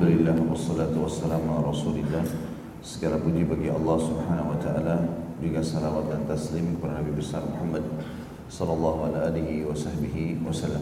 [0.00, 2.24] Alhamdulillah wassalatu wassalamu ala rasulillah.
[2.80, 4.96] Segala puji bagi Allah subhanahu wa ta'ala
[5.44, 7.84] Juga salawat dan taslim kepada Nabi besar Muhammad
[8.48, 10.80] Sallallahu alaihi wasallam.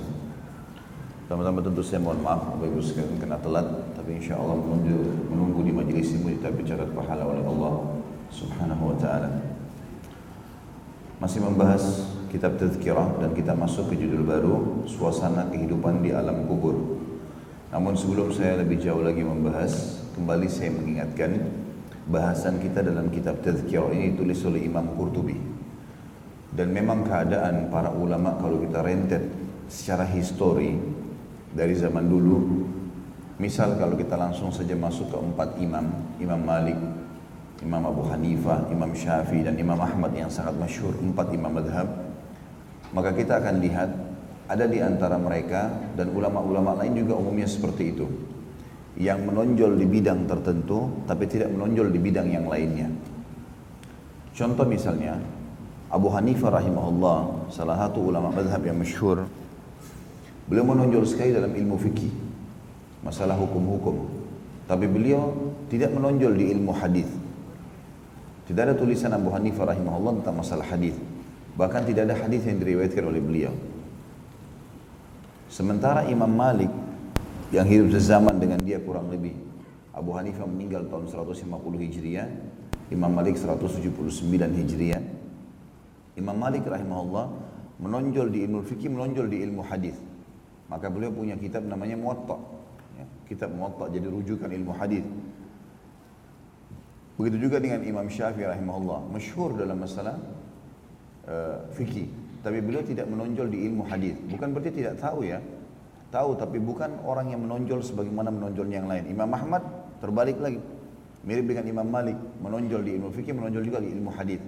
[1.26, 3.66] Pertama-tama tentu saya mohon maaf Bapak Ibu sekalian kena telat
[3.98, 7.74] Tapi insya Allah menunggu, menunggu di majlis ini Kita bicara pahala oleh Allah
[8.30, 9.34] subhanahu wa ta'ala.
[11.18, 16.97] Masih membahas kitab tazkirah Dan kita masuk ke judul baru Suasana kehidupan di alam kubur
[17.68, 21.36] namun sebelum saya lebih jauh lagi membahas, kembali saya mengingatkan
[22.08, 25.36] bahasan kita dalam kitab Tazkirah ini ditulis oleh Imam Qurtubi.
[26.48, 29.20] Dan memang keadaan para ulama kalau kita rentet
[29.68, 30.80] secara histori
[31.52, 32.64] dari zaman dulu,
[33.36, 36.80] misal kalau kita langsung saja masuk ke empat imam, Imam Malik,
[37.60, 41.88] Imam Abu Hanifah, Imam Syafi'i dan Imam Ahmad yang sangat masyhur, empat imam madhab,
[42.96, 44.07] maka kita akan lihat
[44.48, 48.06] ada di antara mereka dan ulama-ulama lain juga umumnya seperti itu.
[48.98, 52.90] Yang menonjol di bidang tertentu tapi tidak menonjol di bidang yang lainnya.
[54.34, 55.20] Contoh misalnya
[55.88, 59.24] Abu Hanifah rahimahullah salah satu ulama madhab yang masyhur
[60.44, 62.12] beliau menonjol sekali dalam ilmu fikih
[63.00, 64.04] masalah hukum-hukum
[64.68, 65.32] tapi beliau
[65.72, 67.08] tidak menonjol di ilmu hadis
[68.44, 70.92] tidak ada tulisan Abu Hanifah rahimahullah tentang masalah hadis
[71.56, 73.52] bahkan tidak ada hadis yang diriwayatkan oleh beliau
[75.48, 76.68] Sementara Imam Malik
[77.48, 79.32] yang hidup sezaman dengan dia kurang lebih
[79.96, 81.48] Abu Hanifah meninggal tahun 150
[81.80, 82.28] Hijriah,
[82.92, 83.90] Imam Malik 179
[84.36, 85.02] Hijriah.
[86.14, 87.32] Imam Malik rahimahullah
[87.80, 89.96] menonjol di ilmu fikih, menonjol di ilmu hadis.
[90.68, 92.36] Maka beliau punya kitab namanya Muwatta.
[93.00, 95.02] Ya, kitab Muwatta jadi rujukan ilmu hadis.
[97.18, 100.14] Begitu juga dengan Imam Syafi'i rahimahullah, masyhur dalam masalah
[101.26, 102.06] uh, fikih.
[102.38, 104.14] Tapi beliau tidak menonjol di ilmu hadis.
[104.30, 105.42] Bukan berarti tidak tahu ya.
[106.08, 109.04] Tahu tapi bukan orang yang menonjol sebagaimana menonjolnya yang lain.
[109.12, 109.60] Imam Ahmad
[110.00, 110.60] terbalik lagi.
[111.26, 114.40] Mirip dengan Imam Malik, menonjol di ilmu fikih, menonjol juga di ilmu hadis.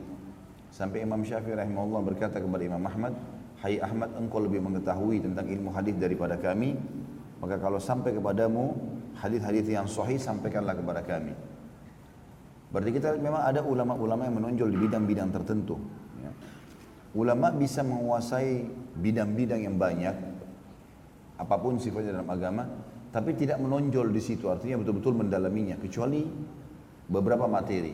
[0.70, 3.12] Sampai Imam Syafi'i rahimahullah berkata kepada Imam Ahmad,
[3.58, 6.78] "Hai Ahmad, engkau lebih mengetahui tentang ilmu hadis daripada kami,
[7.42, 8.78] maka kalau sampai kepadamu
[9.18, 11.34] hadis-hadis yang sahih sampaikanlah kepada kami."
[12.70, 15.74] Berarti kita memang ada ulama-ulama yang menonjol di bidang-bidang tertentu.
[17.10, 20.14] Ulama bisa menguasai bidang-bidang yang banyak,
[21.40, 22.64] apa pun sifatnya dalam agama,
[23.10, 26.22] tapi tidak menonjol di situ, artinya betul-betul mendalaminya, kecuali
[27.10, 27.90] beberapa materi.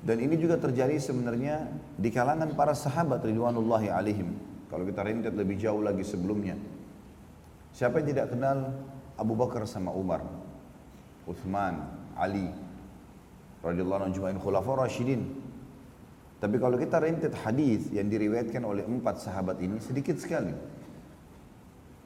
[0.00, 4.32] Dan ini juga terjadi sebenarnya di kalangan para sahabat Ridwanullahi alaihim.
[4.68, 6.56] Kalau kita rentet lebih jauh lagi sebelumnya.
[7.72, 8.76] Siapa yang tidak kenal
[9.16, 10.24] Abu Bakar sama Umar,
[11.28, 11.84] Uthman,
[12.16, 12.48] Ali,
[13.60, 15.20] radhiyallahu anhu khulafaur rasyidin
[16.40, 20.56] tapi kalau kita rentet hadis yang diriwayatkan oleh empat sahabat ini sedikit sekali.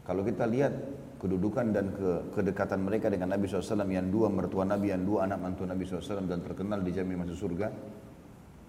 [0.02, 0.74] Kalau kita lihat
[1.22, 5.38] kedudukan dan ke, kedekatan mereka dengan Nabi SAW yang dua mertua Nabi, yang dua anak
[5.38, 7.70] mantu Nabi SAW dan terkenal di jamin masuk surga,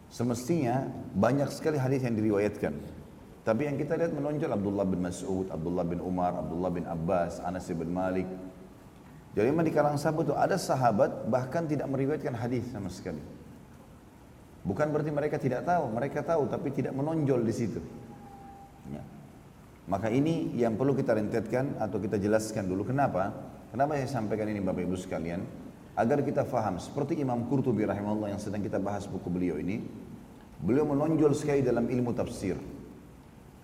[0.07, 0.85] semestinya
[1.17, 2.73] banyak sekali hadis yang diriwayatkan.
[3.41, 7.67] Tapi yang kita lihat menonjol Abdullah bin Mas'ud, Abdullah bin Umar, Abdullah bin Abbas, Anas
[7.73, 8.29] bin Malik.
[9.33, 13.34] Jadi memang di kalangan sahabat itu ada sahabat bahkan tidak meriwayatkan hadis sama sekali.
[14.65, 17.77] Bukan berarti mereka tidak tahu, mereka tahu tapi tidak menonjol di situ.
[18.89, 19.01] Ya.
[19.85, 22.89] Maka ini yang perlu kita rentetkan atau kita jelaskan dulu.
[22.89, 23.29] Kenapa?
[23.69, 25.45] Kenapa saya sampaikan ini Bapak Ibu sekalian?
[25.93, 29.85] Agar kita faham, seperti Imam Qurtubi rahimahullah yang sedang kita bahas buku beliau ini,
[30.59, 32.57] beliau menonjol sekali dalam ilmu tafsir.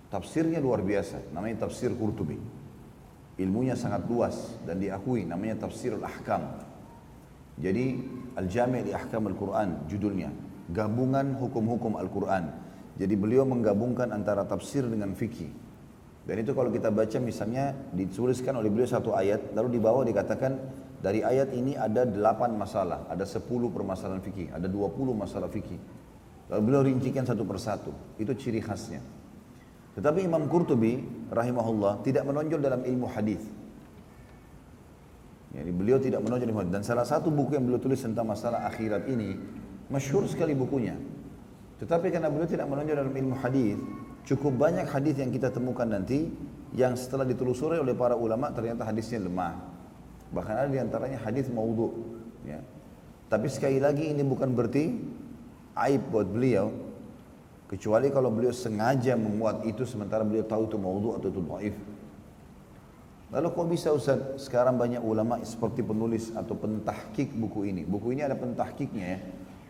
[0.06, 2.38] Tafsirnya luar biasa, namanya tafsir Qurtubi.
[3.42, 6.62] Ilmunya sangat luas dan diakui, namanya tafsirul ahkam.
[7.58, 8.00] Jadi,
[8.38, 12.48] Al-Jami' li Ahkam Al-Quran judulnya gabungan hukum-hukum Al-Quran.
[12.96, 15.48] Jadi beliau menggabungkan antara tafsir dengan fikih.
[16.22, 20.54] Dan itu kalau kita baca misalnya dituliskan oleh beliau satu ayat, lalu di bawah dikatakan
[21.02, 25.80] dari ayat ini ada delapan masalah, ada sepuluh permasalahan fikih, ada dua puluh masalah fikih.
[26.46, 27.90] Lalu beliau rincikan satu persatu,
[28.22, 29.02] itu ciri khasnya.
[29.98, 31.02] Tetapi Imam Qurtubi
[31.32, 33.42] rahimahullah tidak menonjol dalam ilmu hadis.
[35.52, 36.72] Jadi beliau tidak menonjol ilmu hadis.
[36.76, 39.36] Dan salah satu buku yang beliau tulis tentang masalah akhirat ini
[39.92, 40.96] Masyhur sekali bukunya.
[41.76, 43.76] Tetapi karena beliau tidak menonjol dalam ilmu hadis,
[44.24, 46.32] cukup banyak hadis yang kita temukan nanti
[46.72, 49.60] yang setelah ditelusuri oleh para ulama ternyata hadisnya lemah.
[50.32, 51.92] Bahkan ada di antaranya hadis maudhu.
[52.48, 52.64] Ya.
[53.28, 54.96] Tapi sekali lagi ini bukan berarti
[55.76, 56.72] aib buat beliau.
[57.68, 61.76] Kecuali kalau beliau sengaja memuat itu sementara beliau tahu itu maudhu atau itu dhaif.
[63.32, 67.82] Lalu kok bisa Ustaz sekarang banyak ulama seperti penulis atau pentahkik buku ini.
[67.88, 69.20] Buku ini ada pentahkiknya ya.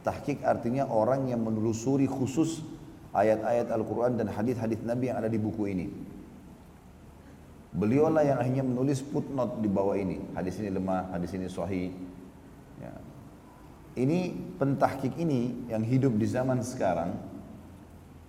[0.02, 2.62] Tahkik artinya orang yang menelusuri khusus
[3.14, 5.86] ayat-ayat Al-Quran dan hadis-hadis Nabi yang ada di buku ini.
[7.72, 10.20] Beliaulah yang akhirnya menulis footnote di bawah ini.
[10.36, 11.88] Hadis ini lemah, hadis ini sahih.
[12.82, 12.92] Ya.
[13.96, 17.16] Ini pentahkik ini yang hidup di zaman sekarang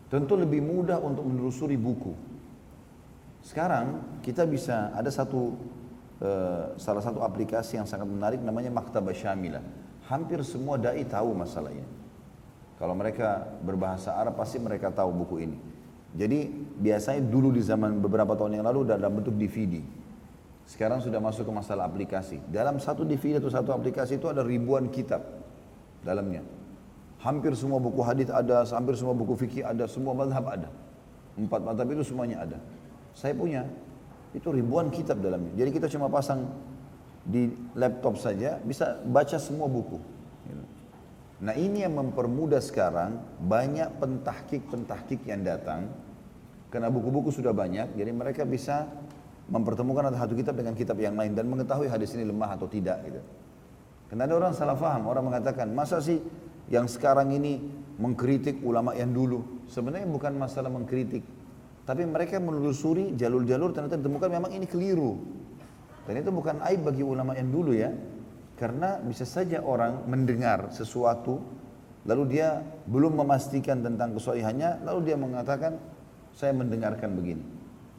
[0.07, 2.13] tentu lebih mudah untuk menelusuri buku.
[3.43, 5.57] Sekarang kita bisa ada satu
[6.23, 9.82] uh, salah satu aplikasi yang sangat menarik namanya Maktabah Syamilah.
[10.13, 11.89] Hampir semua dai tahu masalah ini.
[12.77, 15.57] Kalau mereka berbahasa Arab pasti mereka tahu buku ini.
[16.13, 19.81] Jadi biasanya dulu di zaman beberapa tahun yang lalu dalam bentuk DVD.
[20.69, 22.38] Sekarang sudah masuk ke masalah aplikasi.
[22.45, 25.25] Dalam satu DVD atau satu aplikasi itu ada ribuan kitab
[26.06, 26.45] dalamnya.
[27.25, 30.69] Hampir semua buku hadis ada, hampir semua buku fikih ada, semua madhab ada.
[31.33, 32.62] Empat madhab itu semuanya ada.
[33.18, 33.65] Saya punya,
[34.38, 35.57] itu ribuan kitab dalamnya.
[35.57, 36.45] Jadi kita cuma pasang
[37.23, 39.99] di laptop saja, bisa baca semua buku.
[41.43, 45.91] Nah ini yang mempermudah sekarang banyak pentahkik-pentahkik yang datang
[46.71, 48.87] karena buku-buku sudah banyak, jadi mereka bisa
[49.51, 53.19] mempertemukan satu kitab dengan kitab yang lain dan mengetahui hadis ini lemah atau tidak gitu.
[54.07, 56.23] Karena ada orang salah faham, orang mengatakan masa sih
[56.71, 57.59] yang sekarang ini
[57.99, 59.67] mengkritik ulama yang dulu.
[59.67, 61.27] Sebenarnya bukan masalah mengkritik,
[61.83, 65.42] tapi mereka menelusuri jalur-jalur ternyata ditemukan memang ini keliru.
[66.03, 67.91] Dan itu bukan aib bagi ulama yang dulu ya,
[68.59, 71.39] karena bisa saja orang mendengar sesuatu
[72.03, 75.79] lalu dia belum memastikan tentang kesohihannya, lalu dia mengatakan
[76.35, 77.44] saya mendengarkan begini.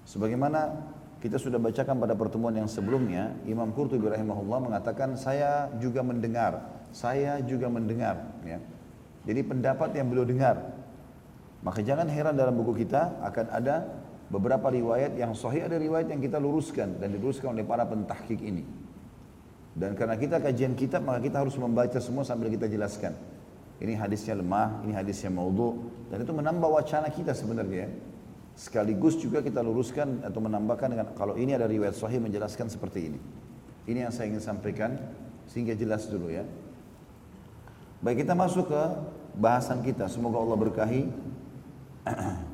[0.05, 0.77] Sebagaimana
[1.25, 7.41] kita sudah bacakan pada pertemuan yang sebelumnya, Imam Qurtubi rahimahullah mengatakan saya juga mendengar, saya
[7.41, 8.21] juga mendengar.
[8.45, 8.61] Ya.
[9.25, 10.61] Jadi pendapat yang beliau dengar.
[11.65, 13.89] Maka jangan heran dalam buku kita akan ada
[14.35, 18.67] beberapa riwayat yang sahih ada riwayat yang kita luruskan dan diluruskan oleh para pentahkik ini.
[19.75, 23.15] Dan karena kita kajian kitab maka kita harus membaca semua sambil kita jelaskan.
[23.79, 27.87] Ini hadisnya lemah, ini hadisnya maudhu dan itu menambah wacana kita sebenarnya.
[27.87, 27.89] Ya.
[28.55, 33.19] Sekaligus juga kita luruskan atau menambahkan dengan kalau ini ada riwayat sahih menjelaskan seperti ini.
[33.91, 34.95] Ini yang saya ingin sampaikan
[35.51, 36.47] sehingga jelas dulu ya.
[37.99, 38.83] Baik kita masuk ke
[39.39, 40.07] bahasan kita.
[40.07, 41.03] Semoga Allah berkahi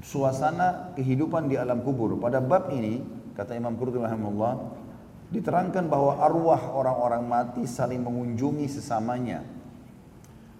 [0.00, 2.16] suasana kehidupan di alam kubur.
[2.16, 3.04] Pada bab ini
[3.36, 4.80] kata Imam Qurtubi rahimahullah
[5.28, 9.44] diterangkan bahwa arwah orang-orang mati saling mengunjungi sesamanya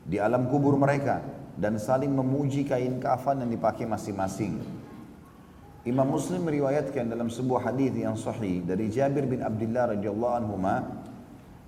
[0.05, 1.25] di alam kubur mereka
[1.57, 4.61] dan saling memuji kain kafan yang dipakai masing-masing.
[5.83, 10.57] Imam Muslim meriwayatkan dalam sebuah hadis yang sahih dari Jabir bin Abdullah radhiyallahu anhu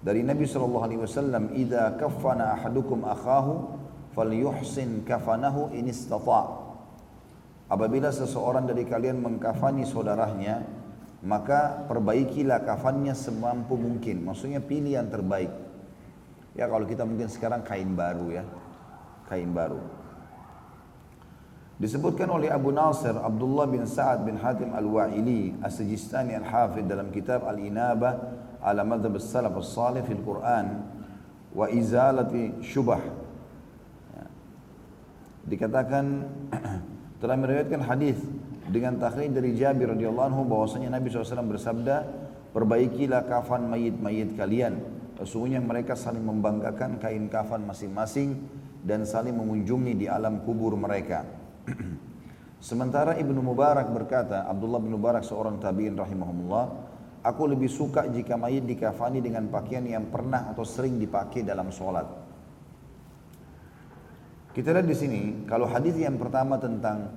[0.04, 3.74] dari Nabi sallallahu alaihi wasallam, "Idza kaffana ahadukum akhahu
[4.14, 6.63] falyuhsin kafanahu in istata'."
[7.74, 10.62] Apabila seseorang dari kalian mengkafani saudaranya,
[11.26, 14.22] maka perbaikilah kafannya semampu mungkin.
[14.22, 15.50] Maksudnya pilih yang terbaik.
[16.54, 18.46] Ya kalau kita mungkin sekarang kain baru ya,
[19.26, 19.82] kain baru.
[21.82, 28.14] Disebutkan oleh Abu Nasir Abdullah bin Sa'ad bin Hatim Al-Wa'ili As-Sijistani Al-Hafidh dalam kitab Al-Inabah
[28.62, 30.86] ala madhab salaf as-salih fil Quran
[31.50, 33.02] wa izalati syubah.
[34.14, 34.24] Ya.
[35.50, 36.06] Dikatakan
[37.24, 38.20] telah meriwayatkan hadis
[38.68, 42.04] dengan takhrij dari Jabir radhiyallahu anhu bahwasanya Nabi SAW bersabda,
[42.52, 44.76] "Perbaikilah kafan mayit-mayit kalian.
[45.16, 48.44] Sesungguhnya mereka saling membanggakan kain kafan masing-masing
[48.84, 51.24] dan saling mengunjungi di alam kubur mereka.
[52.68, 56.64] Sementara Ibnu Mubarak berkata, Abdullah bin Mubarak seorang tabi'in rahimahumullah,
[57.24, 62.23] aku lebih suka jika mayit dikafani dengan pakaian yang pernah atau sering dipakai dalam sholat.
[64.54, 67.10] Kita lihat di sini, kalau hadis yang pertama tentang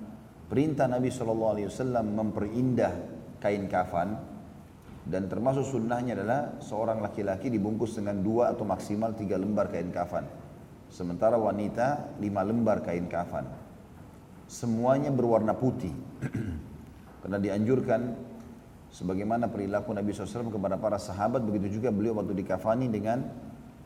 [0.50, 1.53] perintah Nabi SAW
[2.01, 2.94] memperindah
[3.38, 4.17] kain kafan,
[5.06, 10.25] dan termasuk sunnahnya adalah seorang laki-laki dibungkus dengan dua atau maksimal tiga lembar kain kafan.
[10.89, 13.48] Sementara wanita lima lembar kain kafan.
[14.50, 15.94] Semuanya berwarna putih.
[17.22, 18.17] Karena dianjurkan
[18.91, 23.29] sebagaimana perilaku Nabi SAW kepada para sahabat begitu juga beliau waktu dikafani dengan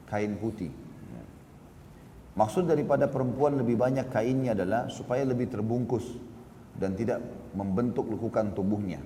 [0.10, 0.72] kain putih.
[2.42, 6.18] Maksud daripada perempuan lebih banyak kainnya adalah supaya lebih terbungkus
[6.74, 7.22] dan tidak
[7.54, 8.98] membentuk lekukan tubuhnya.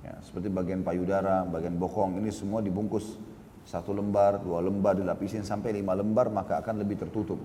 [0.00, 3.20] Ya, seperti bagian payudara, bagian bokong ini semua dibungkus
[3.68, 7.36] satu lembar, dua lembar dilapisin sampai lima lembar maka akan lebih tertutup.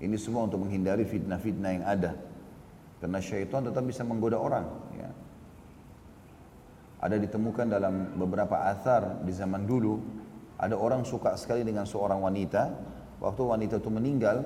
[0.00, 2.16] Ini semua untuk menghindari fitnah-fitnah yang ada.
[2.96, 4.72] Karena syaitan tetap bisa menggoda orang.
[4.96, 5.10] Ya.
[7.04, 10.00] Ada ditemukan dalam beberapa athar di zaman dulu,
[10.56, 12.72] ada orang suka sekali dengan seorang wanita,
[13.22, 14.42] waktu wanita itu meninggal,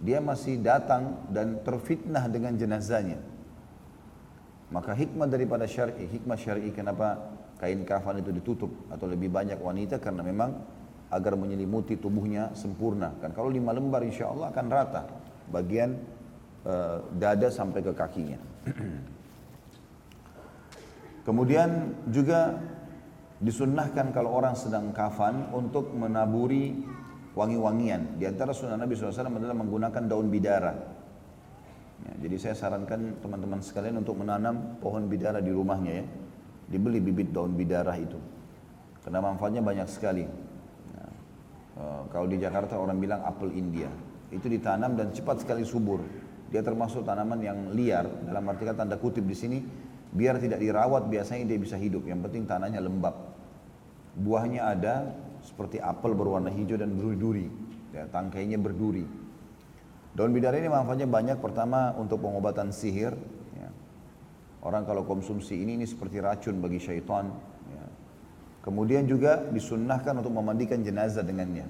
[0.00, 3.16] dia masih datang dan terfitnah dengan jenazahnya.
[4.70, 9.98] Maka hikmah daripada syar'i, hikmah syar'i kenapa kain kafan itu ditutup atau lebih banyak wanita
[9.98, 10.54] karena memang
[11.10, 13.10] agar menyelimuti tubuhnya sempurna.
[13.18, 15.02] Kan kalau lima lembar insya Allah akan rata
[15.50, 15.98] bagian
[16.62, 18.38] uh, dada sampai ke kakinya.
[21.26, 22.62] Kemudian juga
[23.42, 26.78] disunnahkan kalau orang sedang kafan untuk menaburi
[27.34, 28.18] wangi-wangian.
[28.18, 30.72] Di antara sunnah Nabi SAW adalah menggunakan daun bidara.
[32.00, 36.06] Ya, jadi saya sarankan teman-teman sekalian untuk menanam pohon bidara di rumahnya ya.
[36.70, 38.16] Dibeli bibit daun bidara itu.
[39.02, 40.24] Karena manfaatnya banyak sekali.
[40.24, 41.04] Ya,
[41.78, 43.90] uh, kalau di Jakarta orang bilang apel India.
[44.30, 46.00] Itu ditanam dan cepat sekali subur.
[46.50, 49.58] Dia termasuk tanaman yang liar dalam arti kata tanda kutip di sini
[50.10, 52.06] biar tidak dirawat biasanya dia bisa hidup.
[52.06, 53.14] Yang penting tanahnya lembab.
[54.18, 54.94] Buahnya ada
[55.44, 57.48] seperti apel berwarna hijau dan berduri.
[57.90, 59.04] Ya, tangkainya berduri.
[60.14, 61.38] Daun bidara ini manfaatnya banyak.
[61.38, 63.14] Pertama untuk pengobatan sihir.
[63.58, 63.68] Ya.
[64.62, 67.30] Orang kalau konsumsi ini ini seperti racun bagi syaitan.
[67.70, 67.84] Ya.
[68.62, 71.66] Kemudian juga disunnahkan untuk memandikan jenazah dengannya.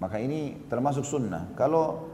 [0.00, 1.52] Maka ini termasuk sunnah.
[1.54, 2.10] Kalau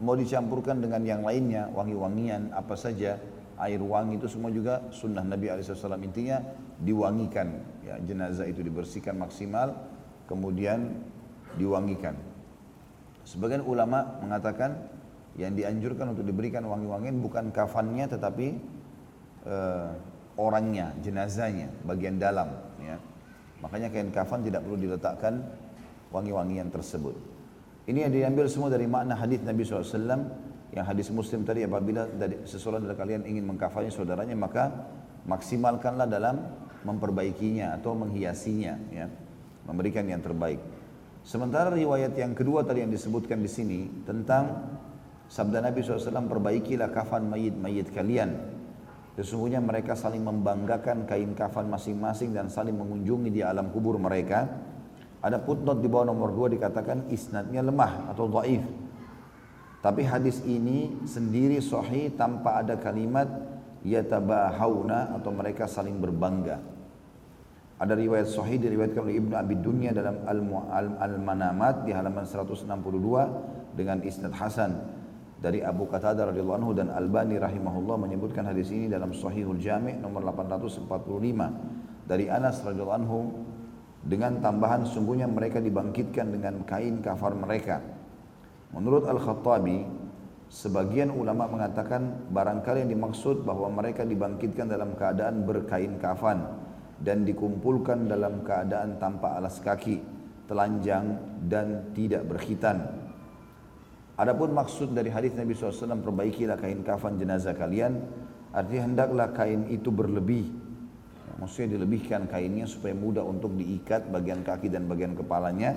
[0.00, 3.20] mau dicampurkan dengan yang lainnya, wangi-wangian, apa saja,
[3.60, 6.40] air wangi itu semua juga sunnah Nabi SAW intinya
[6.80, 9.76] diwangikan ya jenazah itu dibersihkan maksimal
[10.30, 10.94] kemudian
[11.58, 12.14] diwangikan.
[13.26, 14.78] Sebagian ulama mengatakan
[15.38, 18.58] yang dianjurkan untuk diberikan wangi-wangian bukan kafannya tetapi
[19.46, 19.90] uh,
[20.38, 22.48] orangnya jenazahnya bagian dalam
[22.80, 22.96] ya.
[23.60, 25.44] Makanya kain kafan tidak perlu diletakkan
[26.14, 27.12] wangi-wangian tersebut.
[27.84, 32.46] Ini yang diambil semua dari makna hadis Nabi SAW yang hadis Muslim tadi apabila dari,
[32.46, 34.70] seseorang dari kalian ingin mengkafani saudaranya maka
[35.26, 36.38] maksimalkanlah dalam
[36.86, 39.06] memperbaikinya atau menghiasinya ya
[39.66, 40.62] memberikan yang terbaik.
[41.20, 44.72] Sementara riwayat yang kedua tadi yang disebutkan di sini tentang
[45.28, 48.34] sabda Nabi SAW perbaikilah kafan mayit-mayit kalian.
[49.20, 54.48] Sesungguhnya mereka saling membanggakan kain kafan masing-masing dan saling mengunjungi di alam kubur mereka.
[55.20, 58.64] Ada footnote di bawah nomor dua dikatakan isnadnya lemah atau dhaif.
[59.80, 63.28] Tapi hadis ini sendiri sahih tanpa ada kalimat
[63.80, 66.60] yatabahawna atau mereka saling berbangga.
[67.80, 70.20] Ada riwayat sahih diriwayatkan oleh Ibnu Abi Dunya dalam
[71.00, 72.68] Al-Manamat di halaman 162
[73.72, 74.76] dengan isnad hasan
[75.40, 80.20] dari Abu Qatadah radhiyallahu anhu dan Albani rahimahullah menyebutkan hadis ini dalam Sahihul Jami' nomor
[80.28, 80.84] 845
[82.04, 83.18] dari Anas radhiyallahu anhu
[84.04, 87.80] dengan tambahan sungguhnya mereka dibangkitkan dengan kain kafar mereka.
[88.70, 89.86] Menurut Al-Khattabi,
[90.46, 96.46] sebagian ulama mengatakan barangkali yang dimaksud bahwa mereka dibangkitkan dalam keadaan berkain kafan
[97.02, 99.98] dan dikumpulkan dalam keadaan tanpa alas kaki,
[100.46, 101.18] telanjang
[101.50, 102.86] dan tidak berkhitan.
[104.20, 108.04] Adapun maksud dari hadis Nabi SAW perbaikilah kain kafan jenazah kalian,
[108.52, 110.60] artinya hendaklah kain itu berlebih
[111.40, 115.72] Maksudnya dilebihkan kainnya supaya mudah untuk diikat bagian kaki dan bagian kepalanya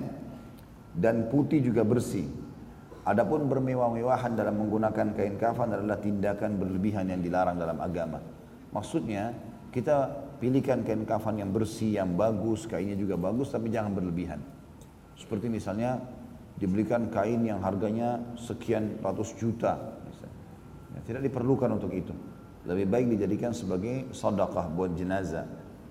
[0.92, 2.28] dan putih juga bersih.
[3.04, 8.16] Adapun bermewah-mewahan dalam menggunakan kain kafan adalah tindakan berlebihan yang dilarang dalam agama.
[8.72, 9.36] Maksudnya
[9.68, 10.08] kita
[10.40, 14.40] pilihkan kain kafan yang bersih, yang bagus, kainnya juga bagus tapi jangan berlebihan.
[15.20, 16.00] Seperti misalnya
[16.56, 20.00] dibelikan kain yang harganya sekian ratus juta.
[20.96, 22.16] Ya, tidak diperlukan untuk itu.
[22.64, 25.44] Lebih baik dijadikan sebagai sedekah buat jenazah,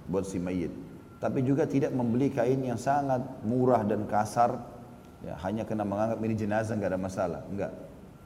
[0.09, 0.73] buat si mayit.
[1.21, 4.57] Tapi juga tidak membeli kain yang sangat murah dan kasar,
[5.23, 7.71] ya, hanya kena menganggap ini jenazah nggak ada masalah, enggak.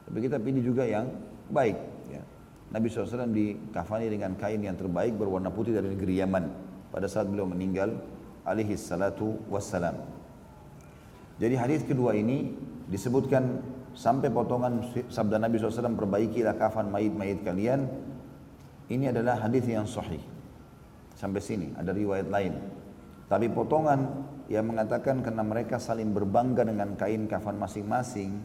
[0.08, 1.08] Tapi kita pilih juga yang
[1.52, 1.76] baik.
[2.10, 2.22] Ya.
[2.68, 6.44] Nabi SAW dikafani dengan kain yang terbaik berwarna putih dari negeri Yaman
[6.92, 7.96] pada saat beliau meninggal
[8.44, 9.96] alaihi salatu wassalam.
[11.38, 12.50] Jadi hadis kedua ini
[12.90, 13.62] disebutkan
[13.94, 17.86] sampai potongan sabda Nabi SAW perbaikilah kafan mayit-mayit kalian
[18.88, 20.20] ini adalah hadis yang sahih.
[21.14, 22.56] Sampai sini ada riwayat lain.
[23.28, 28.40] Tapi potongan yang mengatakan karena mereka saling berbangga dengan kain kafan masing-masing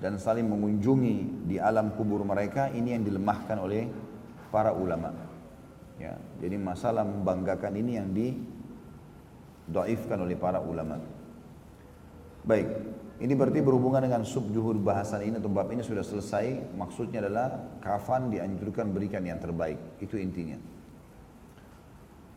[0.00, 3.84] dan saling mengunjungi di alam kubur mereka ini yang dilemahkan oleh
[4.48, 5.12] para ulama.
[5.96, 11.00] Ya, jadi masalah membanggakan ini yang didoifkan oleh para ulama.
[12.44, 12.68] Baik,
[13.16, 16.76] ini berarti berhubungan dengan subjuhur bahasan ini atau bab ini sudah selesai.
[16.76, 19.80] Maksudnya adalah kafan dianjurkan berikan yang terbaik.
[20.04, 20.75] Itu intinya.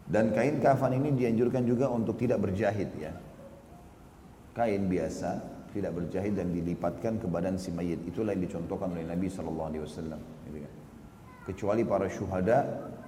[0.10, 3.13] Dan kain kafan ini dianjurkan juga untuk tidak berjahit ya.
[4.58, 5.38] Kain biasa
[5.70, 8.01] tidak berjahit dan dilipatkan ke badan si mayit.
[8.10, 10.22] Itulah yang dicontohkan oleh Nabi Shallallahu Alaihi Wasallam.
[10.50, 10.74] Gitu kan.
[11.46, 12.60] Kecuali para syuhada,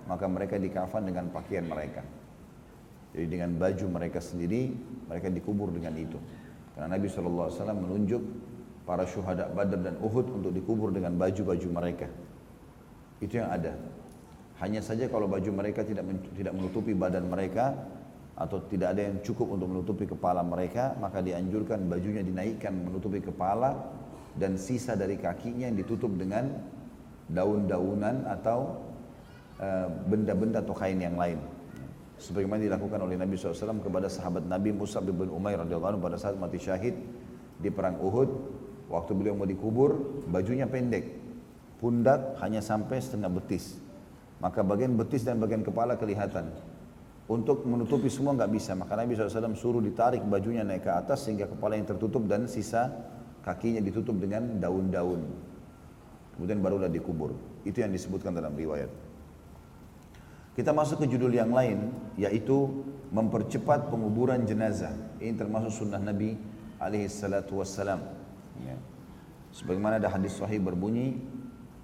[0.05, 2.05] maka mereka dikafan dengan pakaian mereka.
[3.12, 4.72] Jadi dengan baju mereka sendiri,
[5.10, 6.15] mereka dikubur dengan itu.
[6.77, 8.24] Karena Nabi SAW menunjuk
[8.88, 12.08] para syuhada Badar dan Uhud untuk dikubur dengan baju-baju mereka.
[13.20, 13.75] Itu yang ada.
[14.61, 16.05] Hanya saja kalau baju mereka tidak
[16.37, 17.73] tidak menutupi badan mereka
[18.37, 23.73] atau tidak ada yang cukup untuk menutupi kepala mereka, maka dianjurkan bajunya dinaikkan menutupi kepala
[24.37, 26.47] dan sisa dari kakinya yang ditutup dengan
[27.25, 28.79] daun-daunan atau
[29.57, 31.41] eh, benda-benda atau kain yang lain.
[32.21, 36.37] Sebagaimana dilakukan oleh Nabi SAW kepada sahabat Nabi Musa bin Umair radhiyallahu anhu pada saat
[36.37, 36.93] mati syahid
[37.57, 38.29] di perang Uhud.
[38.93, 41.17] Waktu beliau mau dikubur, bajunya pendek,
[41.81, 43.79] pundak hanya sampai setengah betis.
[44.41, 46.50] Maka bagian betis dan bagian kepala kelihatan.
[47.29, 48.74] Untuk menutupi semua nggak bisa.
[48.74, 52.89] Maka Nabi SAW suruh ditarik bajunya naik ke atas sehingga kepala yang tertutup dan sisa
[53.45, 55.21] kakinya ditutup dengan daun-daun.
[56.36, 57.38] Kemudian barulah dikubur.
[57.62, 58.89] Itu yang disebutkan dalam riwayat.
[60.51, 62.83] Kita masuk ke judul yang lain yaitu
[63.13, 64.91] mempercepat penguburan jenazah.
[65.21, 66.36] Ini termasuk sunnah Nabi
[66.81, 68.01] alaihi salatu wassalam.
[68.65, 68.75] Ya.
[69.55, 71.19] Sebagaimana ada hadis sahih berbunyi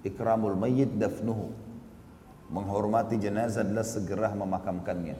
[0.04, 1.52] ikramul mayyit dafnuhu.
[2.48, 5.16] Menghormati jenazah adalah segera memakamkannya.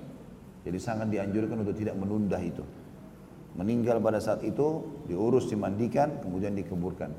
[0.65, 2.65] Jadi sangat dianjurkan untuk tidak menunda itu.
[3.57, 7.13] Meninggal pada saat itu, diurus, dimandikan, kemudian dikeburkan.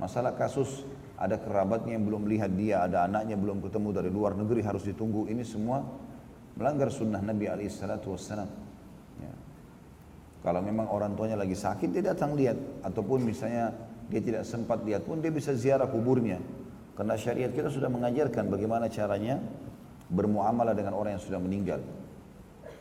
[0.00, 0.88] Masalah kasus
[1.20, 5.28] ada kerabatnya yang belum melihat dia, ada anaknya belum ketemu dari luar negeri harus ditunggu.
[5.28, 5.84] Ini semua
[6.56, 8.48] melanggar sunnah Nabi Alaihissalatu Wassalam.
[9.20, 9.32] Ya.
[10.42, 12.56] Kalau memang orang tuanya lagi sakit, dia datang lihat.
[12.82, 13.70] Ataupun misalnya
[14.08, 16.40] dia tidak sempat lihat pun, dia bisa ziarah kuburnya.
[17.02, 19.42] Karena syariat kita sudah mengajarkan bagaimana caranya
[20.06, 21.82] bermuamalah dengan orang yang sudah meninggal.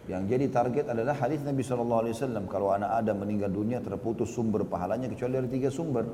[0.05, 2.05] Yang jadi target adalah hadis Nabi SAW.
[2.45, 6.05] Kalau anak Adam meninggal dunia terputus sumber pahalanya kecuali dari tiga sumber.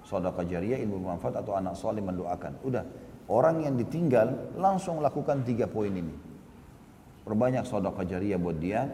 [0.00, 2.64] Sadaqah jariyah, ilmu manfaat atau anak soleh mendoakan.
[2.64, 2.88] Udah.
[3.28, 6.16] Orang yang ditinggal langsung lakukan tiga poin ini.
[7.28, 8.88] Perbanyak sadaqah jariyah buat dia,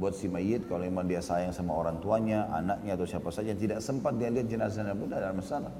[0.00, 3.60] buat si mayit kalau memang dia sayang sama orang tuanya, anaknya atau siapa saja yang
[3.60, 5.72] tidak sempat dia lihat jenazahnya pun tidak ada masalah.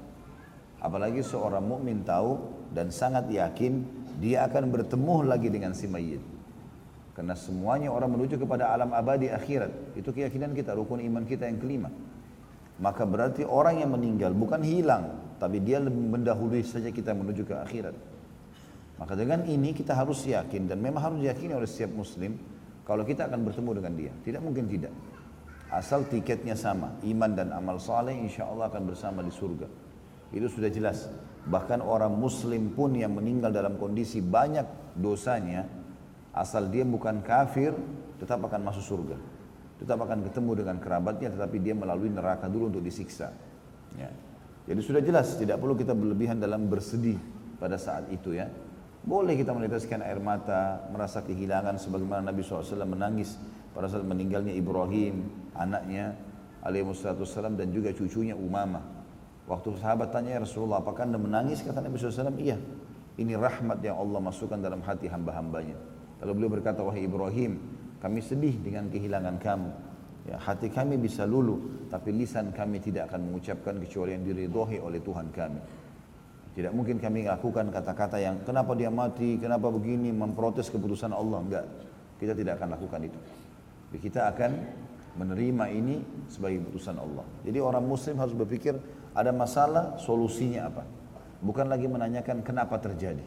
[0.81, 2.41] Apalagi seorang mukmin tahu
[2.73, 3.85] dan sangat yakin
[4.17, 6.21] dia akan bertemu lagi dengan si mayit.
[7.13, 9.93] Karena semuanya orang menuju kepada alam abadi akhirat.
[9.93, 11.93] Itu keyakinan kita, rukun iman kita yang kelima.
[12.81, 17.53] Maka berarti orang yang meninggal bukan hilang, tapi dia lebih mendahului saja kita menuju ke
[17.53, 17.93] akhirat.
[18.97, 22.37] Maka dengan ini kita harus yakin dan memang harus diyakini oleh setiap muslim
[22.85, 24.13] kalau kita akan bertemu dengan dia.
[24.25, 24.93] Tidak mungkin tidak.
[25.69, 29.65] Asal tiketnya sama, iman dan amal saleh insya Allah akan bersama di surga.
[30.31, 31.11] Itu sudah jelas.
[31.45, 35.81] Bahkan orang muslim pun yang meninggal dalam kondisi banyak dosanya,
[36.31, 37.75] Asal dia bukan kafir,
[38.15, 39.17] tetap akan masuk surga.
[39.83, 43.35] Tetap akan ketemu dengan kerabatnya, tetapi dia melalui neraka dulu untuk disiksa.
[43.99, 44.07] Ya.
[44.63, 47.19] Jadi sudah jelas, tidak perlu kita berlebihan dalam bersedih
[47.59, 48.47] pada saat itu ya.
[49.01, 53.35] Boleh kita meneteskan air mata, merasa kehilangan sebagaimana Nabi SAW menangis
[53.73, 56.15] pada saat meninggalnya Ibrahim, anaknya
[56.63, 59.00] alaihissalam dan juga cucunya Umamah.
[59.49, 61.65] Waktu sahabat tanya ya Rasulullah, apakah anda menangis?
[61.65, 62.57] Kata Nabi SAW, iya.
[63.19, 65.75] Ini rahmat yang Allah masukkan dalam hati hamba-hambanya.
[66.23, 67.59] Lalu beliau berkata, wahai Ibrahim,
[67.99, 69.71] kami sedih dengan kehilangan kamu.
[70.29, 75.01] Ya, hati kami bisa lulu, tapi lisan kami tidak akan mengucapkan kecuali yang diridhoi oleh
[75.01, 75.61] Tuhan kami.
[76.51, 81.39] Tidak mungkin kami lakukan kata-kata yang kenapa dia mati, kenapa begini, memprotes keputusan Allah.
[81.41, 81.65] Enggak,
[82.21, 83.19] kita tidak akan lakukan itu.
[83.97, 84.51] Kita akan
[85.17, 85.95] menerima ini
[86.31, 87.25] sebagai keputusan Allah.
[87.43, 88.77] Jadi orang muslim harus berpikir
[89.11, 90.83] ada masalah, solusinya apa.
[91.41, 93.23] Bukan lagi menanyakan kenapa terjadi.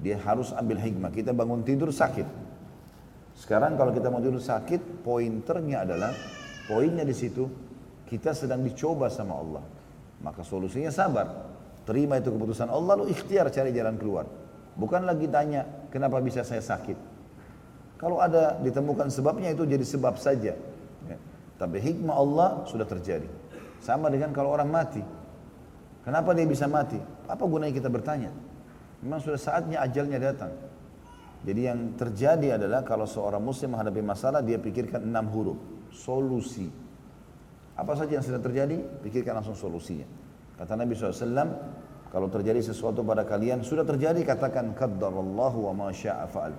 [0.00, 1.12] Dia harus ambil hikmah.
[1.12, 2.26] Kita bangun tidur sakit.
[3.36, 6.12] Sekarang kalau kita mau tidur sakit, pointernya adalah
[6.68, 7.44] poinnya di situ
[8.08, 9.64] kita sedang dicoba sama Allah.
[10.24, 11.28] Maka solusinya sabar.
[11.84, 14.26] Terima itu keputusan Allah, lalu ikhtiar cari jalan keluar.
[14.74, 16.98] Bukan lagi tanya, kenapa bisa saya sakit?
[17.96, 20.52] Kalau ada ditemukan sebabnya itu jadi sebab saja.
[21.08, 21.16] Ya.
[21.56, 23.28] Tapi hikmah Allah sudah terjadi.
[23.80, 25.02] Sama dengan kalau orang mati.
[26.06, 26.98] Kenapa dia bisa mati?
[27.26, 28.30] Apa gunanya kita bertanya?
[29.02, 30.54] Memang sudah saatnya ajalnya datang.
[31.46, 35.58] Jadi yang terjadi adalah kalau seorang muslim menghadapi masalah dia pikirkan enam huruf,
[35.94, 36.66] solusi.
[37.76, 40.08] Apa saja yang sudah terjadi, pikirkan langsung solusinya.
[40.56, 41.76] Kata Nabi SAW,
[42.08, 46.54] kalau terjadi sesuatu pada kalian, sudah terjadi katakan qaddarallahu wa ma syaa fa'al.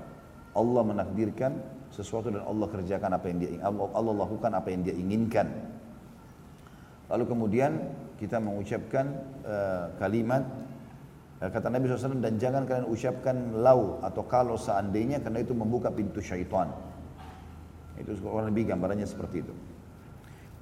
[0.54, 1.52] Allah menakdirkan
[1.94, 5.48] sesuatu dan Allah kerjakan apa yang dia Allah, Allah lakukan apa yang dia inginkan.
[7.08, 7.72] Lalu kemudian
[8.20, 9.06] kita mengucapkan
[9.46, 10.44] uh, kalimat
[11.38, 15.94] Eh, kata Nabi SAW, dan jangan kalian ucapkan lau atau kalau seandainya karena itu membuka
[15.94, 16.74] pintu syaitan.
[17.94, 19.54] Itu orang lebih gambarannya seperti itu.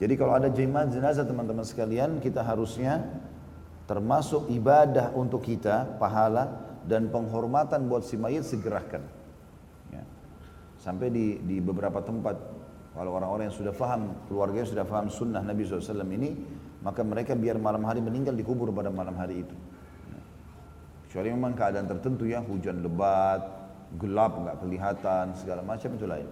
[0.04, 3.08] Jadi kalau ada jemaah jenazah teman-teman sekalian, kita harusnya
[3.88, 9.08] termasuk ibadah untuk kita, pahala dan penghormatan buat si mayit segerakan.
[9.96, 10.04] Ya.
[10.84, 12.36] Sampai di, di beberapa tempat,
[12.96, 16.32] kalau orang-orang yang sudah faham, keluarganya sudah faham sunnah Nabi SAW ini,
[16.80, 19.56] maka mereka biar malam hari meninggal dikubur pada malam hari itu.
[21.04, 23.44] Kecuali memang keadaan tertentu ya, hujan lebat,
[24.00, 26.28] gelap, nggak kelihatan, segala macam itu lain.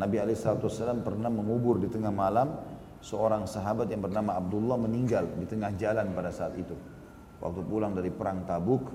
[0.00, 2.56] Nabi SAW pernah mengubur di tengah malam
[3.04, 6.72] seorang sahabat yang bernama Abdullah meninggal di tengah jalan pada saat itu.
[7.44, 8.88] Waktu pulang dari perang Tabuk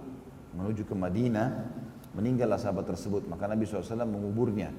[0.58, 1.48] menuju ke Madinah,
[2.18, 3.30] meninggallah sahabat tersebut.
[3.30, 4.74] Maka Nabi SAW menguburnya.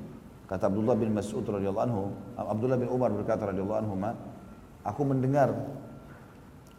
[0.49, 2.03] Kata Abdullah bin Mas'ud radhiyallahu anhu,
[2.41, 3.95] Abdullah bin Umar berkata radhiyallahu anhu,
[4.81, 5.53] aku mendengar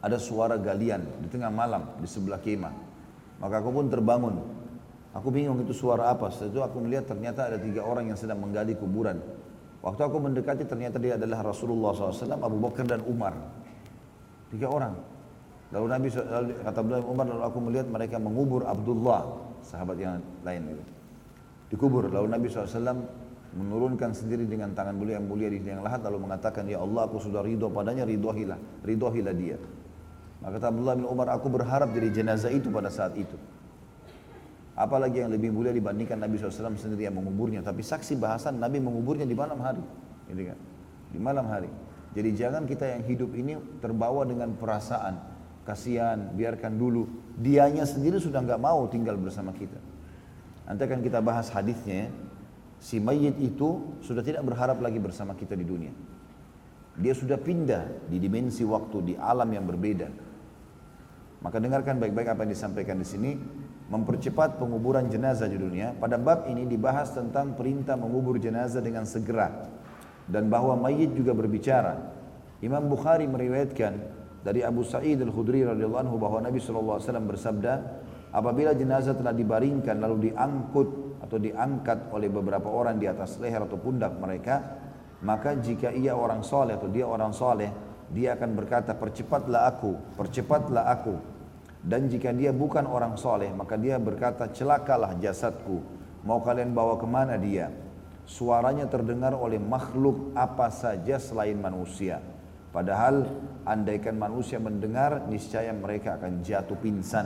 [0.02, 2.74] ada suara galian di tengah malam di sebelah kemah.
[3.40, 4.36] Maka aku pun terbangun.
[5.14, 6.34] Aku bingung itu suara apa.
[6.34, 9.22] Setelah itu aku melihat ternyata ada tiga orang yang sedang menggali kuburan.
[9.80, 13.32] Waktu aku mendekati ternyata dia adalah Rasulullah SAW, Abu Bakar dan Umar.
[14.52, 14.98] Tiga orang.
[15.70, 16.08] Lalu Nabi
[16.66, 19.22] kata Abdullah bin Umar, lalu aku melihat mereka mengubur Abdullah,
[19.62, 20.84] sahabat yang lain itu.
[21.70, 22.10] Dikubur.
[22.10, 23.06] Lalu Nabi SAW
[23.54, 27.18] menurunkan sendiri dengan tangan beliau yang mulia di yang lahat lalu mengatakan ya Allah aku
[27.18, 29.58] sudah ridho padanya ridhohilah ridhohilah dia
[30.40, 33.36] maka kata Abdullah bin Umar, aku berharap jadi jenazah itu pada saat itu.
[34.80, 37.60] Apalagi yang lebih mulia dibandingkan Nabi SAW sendiri yang menguburnya.
[37.60, 39.84] Tapi saksi bahasan Nabi menguburnya di malam hari.
[40.32, 40.58] Gitu kan?
[41.12, 41.68] Di malam hari.
[42.16, 45.20] Jadi jangan kita yang hidup ini terbawa dengan perasaan.
[45.68, 47.12] Kasihan, biarkan dulu.
[47.36, 49.76] Dianya sendiri sudah nggak mau tinggal bersama kita.
[50.64, 52.10] Nanti akan kita bahas hadisnya ya.
[52.80, 55.92] Si mayit itu sudah tidak berharap lagi bersama kita di dunia.
[57.00, 60.08] Dia sudah pindah di dimensi waktu, di alam yang berbeda.
[61.40, 63.32] Maka dengarkan baik-baik apa yang disampaikan di sini.
[63.90, 65.98] Mempercepat penguburan jenazah di dunia.
[65.98, 69.66] Pada bab ini dibahas tentang perintah mengubur jenazah dengan segera.
[70.30, 71.98] Dan bahwa mayit juga berbicara.
[72.62, 77.74] Imam Bukhari meriwayatkan dari Abu Sa'id al-Khudri radhiyallahu anhu bahwa Nabi SAW bersabda,
[78.34, 80.90] apabila jenazah telah dibaringkan lalu diangkut
[81.22, 84.62] atau diangkat oleh beberapa orang di atas leher atau pundak mereka,
[85.22, 87.70] maka jika ia orang soleh atau dia orang soleh,
[88.10, 91.16] dia akan berkata percepatlah aku, percepatlah aku.
[91.80, 95.80] Dan jika dia bukan orang soleh, maka dia berkata celakalah jasadku.
[96.28, 97.72] Mau kalian bawa ke mana dia?
[98.28, 102.20] Suaranya terdengar oleh makhluk apa saja selain manusia.
[102.70, 103.26] Padahal
[103.66, 107.26] andaikan manusia mendengar, niscaya mereka akan jatuh pingsan.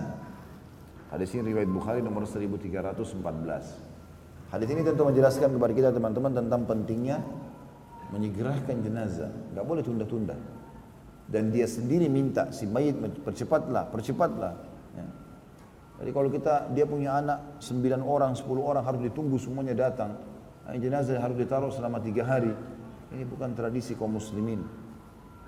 [1.14, 3.22] Hadis ini riwayat Bukhari nomor 1314.
[4.50, 7.22] Hadis ini tentu menjelaskan kepada kita teman-teman tentang pentingnya
[8.10, 9.30] menyegerakan jenazah.
[9.54, 10.34] Gak boleh tunda-tunda
[11.30, 14.54] dan dia sendiri minta si mayit percepatlah, percepatlah.
[14.94, 15.06] Ya.
[16.04, 20.20] Jadi kalau kita dia punya anak sembilan orang, sepuluh orang harus ditunggu semuanya datang.
[20.64, 22.52] Nah, jenazah harus ditaruh selama tiga hari.
[23.14, 24.64] Ini bukan tradisi kaum muslimin.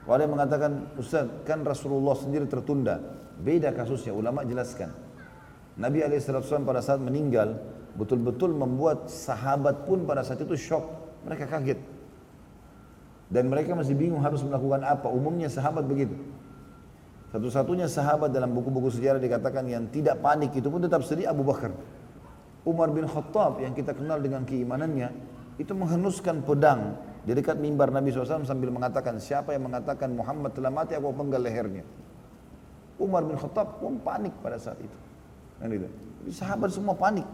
[0.05, 3.01] Ada yang mengatakan, Ustaz, kan Rasulullah sendiri tertunda.
[3.41, 5.04] Beda kasusnya, ulama jelaskan.
[5.75, 7.59] Nabi SAW pada saat meninggal,
[7.99, 10.87] betul-betul membuat sahabat pun pada saat itu shock.
[11.27, 11.79] Mereka kaget.
[13.27, 15.11] Dan mereka masih bingung harus melakukan apa.
[15.11, 16.15] Umumnya sahabat begitu.
[17.35, 21.75] Satu-satunya sahabat dalam buku-buku sejarah dikatakan yang tidak panik itu pun tetap sedih Abu Bakar.
[22.63, 25.11] Umar bin Khattab yang kita kenal dengan keimanannya
[25.59, 26.95] itu menghenuskan pedang
[27.27, 31.43] di dekat mimbar Nabi SAW sambil mengatakan siapa yang mengatakan Muhammad telah mati aku penggal
[31.43, 31.83] lehernya.
[32.95, 34.97] Umar bin Khattab pun panik pada saat itu.
[35.59, 35.87] Kan itu.
[36.25, 37.25] Jadi sahabat semua panik.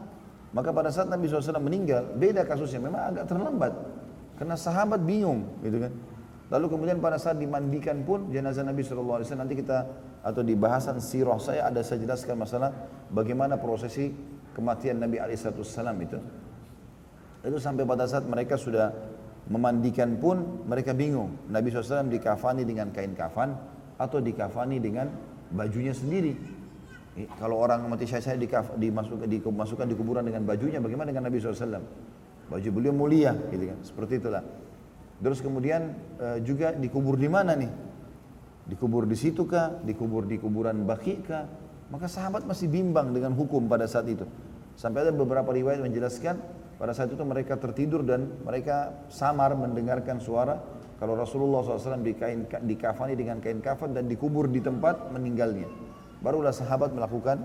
[0.52, 3.72] Maka pada saat Nabi SAW meninggal, beda kasusnya, memang agak terlambat.
[4.36, 5.94] Karena sahabat bingung, gitu kan.
[6.52, 9.88] Lalu kemudian pada saat dimandikan pun jenazah Nabi SAW nanti kita
[10.20, 12.76] atau di bahasan sirah saya ada saya jelaskan masalah
[13.08, 14.12] bagaimana prosesi
[14.52, 16.20] kematian Nabi SAW itu.
[17.48, 18.92] Itu sampai pada saat mereka sudah
[19.48, 21.48] memandikan pun mereka bingung.
[21.48, 23.56] Nabi SAW dikafani dengan kain kafan
[23.96, 25.08] atau dikafani dengan
[25.56, 26.36] bajunya sendiri.
[27.12, 31.84] Kalau orang mati saya, saya dimasukkan, dimasukkan di kuburan dengan bajunya, bagaimana dengan Nabi SAW?
[32.47, 33.80] Baju beliau mulia, gitu kan.
[33.84, 34.43] Seperti itulah.
[35.19, 37.71] Terus kemudian e, juga dikubur di mana nih?
[38.71, 39.84] Dikubur di situ kah?
[39.84, 41.45] Dikubur di kuburan Baki kah?
[41.91, 44.24] Maka sahabat masih bimbang dengan hukum pada saat itu.
[44.80, 46.39] Sampai ada beberapa riwayat menjelaskan
[46.80, 50.58] pada saat itu mereka tertidur dan mereka samar mendengarkan suara
[50.95, 55.91] kalau Rasulullah SAW dikain, dikafani dengan kain kafan dan dikubur di tempat meninggalnya.
[56.22, 57.44] Barulah sahabat melakukan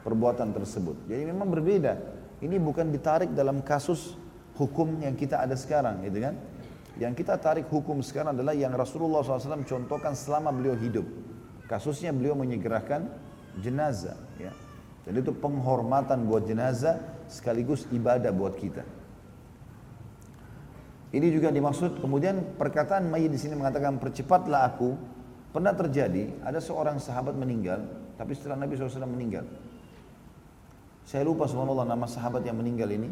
[0.00, 1.04] perbuatan tersebut.
[1.04, 2.00] Jadi memang berbeda.
[2.40, 4.16] Ini bukan ditarik dalam kasus
[4.56, 6.34] hukum yang kita ada sekarang gitu kan?
[6.96, 11.04] Yang kita tarik hukum sekarang adalah yang Rasulullah SAW contohkan selama beliau hidup.
[11.68, 13.08] Kasusnya beliau menyegerakan
[13.60, 14.52] jenazah ya.
[15.04, 16.98] Dan itu penghormatan buat jenazah
[17.28, 18.82] sekaligus ibadah buat kita.
[21.12, 24.96] Ini juga dimaksud kemudian perkataan mayit di sini mengatakan percepatlah aku.
[25.52, 29.44] Pernah terjadi ada seorang sahabat meninggal tapi setelah Nabi SAW meninggal
[31.06, 33.08] saya lupa subhanallah nama sahabat yang meninggal ini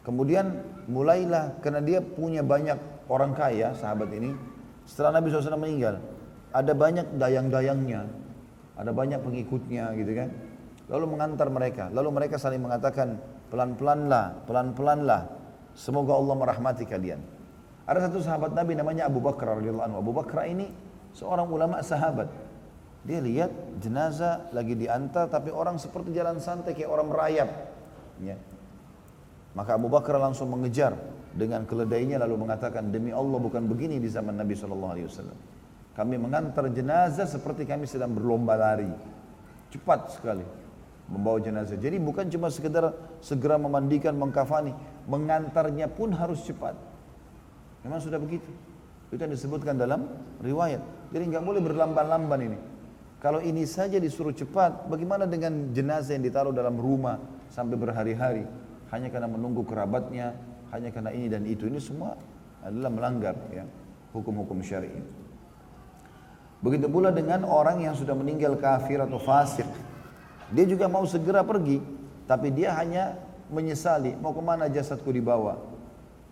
[0.00, 4.32] Kemudian mulailah karena dia punya banyak orang kaya sahabat ini.
[4.88, 6.00] Setelah Nabi SAW meninggal,
[6.56, 8.08] ada banyak dayang-dayangnya,
[8.80, 10.32] ada banyak pengikutnya gitu kan.
[10.90, 13.20] Lalu mengantar mereka, lalu mereka saling mengatakan
[13.52, 15.30] pelan-pelanlah, pelan-pelanlah.
[15.76, 17.22] Semoga Allah merahmati kalian.
[17.86, 19.98] Ada satu sahabat Nabi namanya Abu Bakar radhiyallahu anhu.
[20.02, 20.72] Abu Bakar ini
[21.14, 22.26] seorang ulama sahabat.
[23.00, 27.48] Dia lihat jenazah lagi diantar tapi orang seperti jalan santai kayak orang merayap.
[28.20, 28.36] Ya.
[29.56, 30.94] Maka Abu Bakar langsung mengejar
[31.32, 35.38] dengan keledainya lalu mengatakan demi Allah bukan begini di zaman Nabi Shallallahu Alaihi Wasallam.
[35.96, 38.88] Kami mengantar jenazah seperti kami sedang berlomba lari,
[39.74, 40.46] cepat sekali
[41.10, 41.74] membawa jenazah.
[41.74, 44.70] Jadi bukan cuma sekedar segera memandikan, mengkafani,
[45.10, 46.78] mengantarnya pun harus cepat.
[47.82, 48.46] Memang sudah begitu.
[49.10, 50.06] Itu yang disebutkan dalam
[50.38, 51.10] riwayat.
[51.10, 52.58] Jadi nggak boleh berlamban-lamban ini.
[53.20, 57.20] Kalau ini saja disuruh cepat, bagaimana dengan jenazah yang ditaruh dalam rumah
[57.52, 58.48] sampai berhari-hari?
[58.88, 60.32] Hanya karena menunggu kerabatnya,
[60.72, 61.68] hanya karena ini dan itu.
[61.68, 62.16] Ini semua
[62.64, 63.68] adalah melanggar ya,
[64.16, 65.04] hukum-hukum syari'i.
[66.64, 69.68] Begitu pula dengan orang yang sudah meninggal kafir atau fasik.
[70.56, 71.76] Dia juga mau segera pergi,
[72.24, 73.20] tapi dia hanya
[73.52, 75.60] menyesali, mau ke mana jasadku dibawa.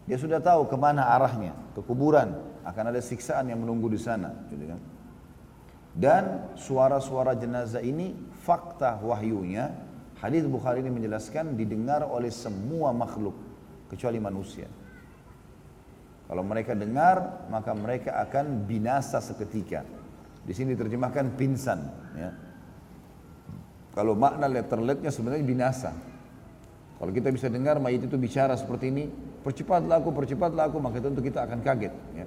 [0.09, 2.33] Dia sudah tahu ke mana arahnya, ke kuburan.
[2.65, 4.33] Akan ada siksaan yang menunggu di sana.
[4.49, 4.81] Gitu kan.
[5.99, 8.15] Dan suara-suara jenazah ini
[8.47, 9.75] fakta wahyunya
[10.23, 13.35] hadis Bukhari ini menjelaskan didengar oleh semua makhluk
[13.91, 14.71] kecuali manusia.
[16.31, 19.83] Kalau mereka dengar maka mereka akan binasa seketika.
[20.47, 21.81] Di sini diterjemahkan pingsan.
[22.15, 22.31] Ya.
[23.91, 25.91] Kalau makna letterletnya sebenarnya binasa.
[27.03, 29.11] Kalau kita bisa dengar mayit itu bicara seperti ini,
[29.43, 31.95] percepatlah aku, percepatlah aku, maka tentu kita akan kaget.
[32.15, 32.27] Ya.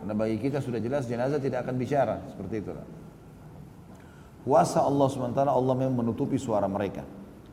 [0.00, 2.72] Karena bagi kita sudah jelas jenazah tidak akan bicara seperti itu.
[4.42, 7.06] Kuasa Allah SWT Allah memang menutupi suara mereka.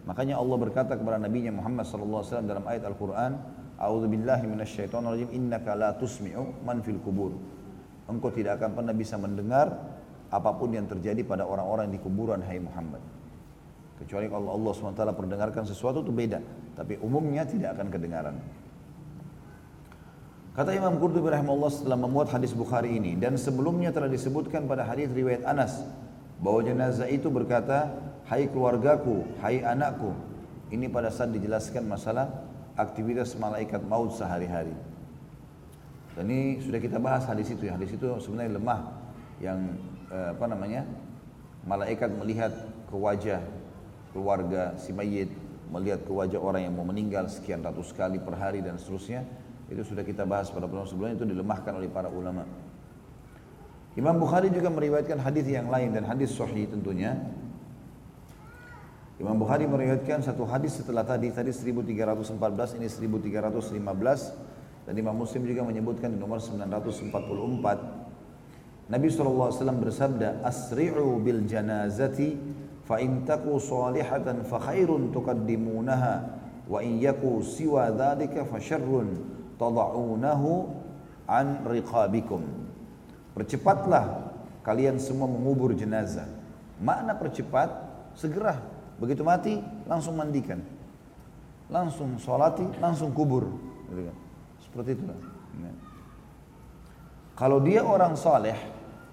[0.10, 3.38] Makanya Allah berkata kepada Nabi Muhammad SAW dalam ayat Al-Quran,
[3.80, 7.38] A'udzu billahi minasyaitonir rajim innaka la tusmi'u man fil kubur.
[8.10, 9.70] Engkau tidak akan pernah bisa mendengar
[10.34, 13.00] apa pun yang terjadi pada orang-orang di kuburan hai Muhammad.
[14.02, 16.42] Kecuali kalau Allah SWT perdengarkan sesuatu itu beda,
[16.74, 18.36] tapi umumnya tidak akan kedengaran.
[20.58, 25.08] Kata Imam Qurtubi rahimahullah setelah memuat hadis Bukhari ini dan sebelumnya telah disebutkan pada hadis
[25.14, 25.86] riwayat Anas
[26.40, 27.92] bahwa jenazah itu berkata,
[28.28, 30.16] "Hai keluargaku, hai anakku."
[30.70, 32.30] Ini pada saat dijelaskan masalah
[32.80, 34.72] aktivitas malaikat maut sehari-hari.
[36.16, 37.76] Dan ini sudah kita bahas hadis itu ya.
[37.76, 38.82] Hadis itu sebenarnya lemah
[39.44, 39.60] yang
[40.12, 40.84] eh, apa namanya?
[41.68, 42.56] Malaikat melihat
[42.88, 43.44] ke wajah
[44.16, 45.30] keluarga si mayit,
[45.70, 49.26] melihat ke wajah orang yang mau meninggal sekian ratus kali per hari dan seterusnya.
[49.70, 52.46] Itu sudah kita bahas pada pertemuan sebelumnya itu dilemahkan oleh para ulama.
[53.98, 57.18] Imam Bukhari juga meriwayatkan hadis yang lain dan hadis sahih tentunya.
[59.18, 65.68] Imam Bukhari meriwayatkan satu hadis setelah tadi, tadi 1314, ini 1315 dan Imam Muslim juga
[65.68, 68.10] menyebutkan di nomor 944.
[68.90, 72.34] Nabi SAW bersabda, Asri'u bil janazati
[72.88, 76.26] fa in taku salihatan fa khairun tuqaddimunaha
[76.66, 79.14] wa in yaku siwa dhalika fa syarrun
[79.62, 80.74] tada'unahu
[81.30, 82.59] an riqabikum.
[83.40, 84.36] Percepatlah
[84.68, 86.28] kalian semua mengubur jenazah.
[86.84, 87.72] Makna percepat,
[88.12, 88.60] segera.
[89.00, 90.60] Begitu mati, langsung mandikan.
[91.72, 93.48] Langsung sholati, langsung kubur.
[93.88, 94.18] Gitu kan.
[94.60, 95.04] Seperti itu.
[95.08, 95.72] Ya.
[97.40, 98.60] Kalau dia orang saleh,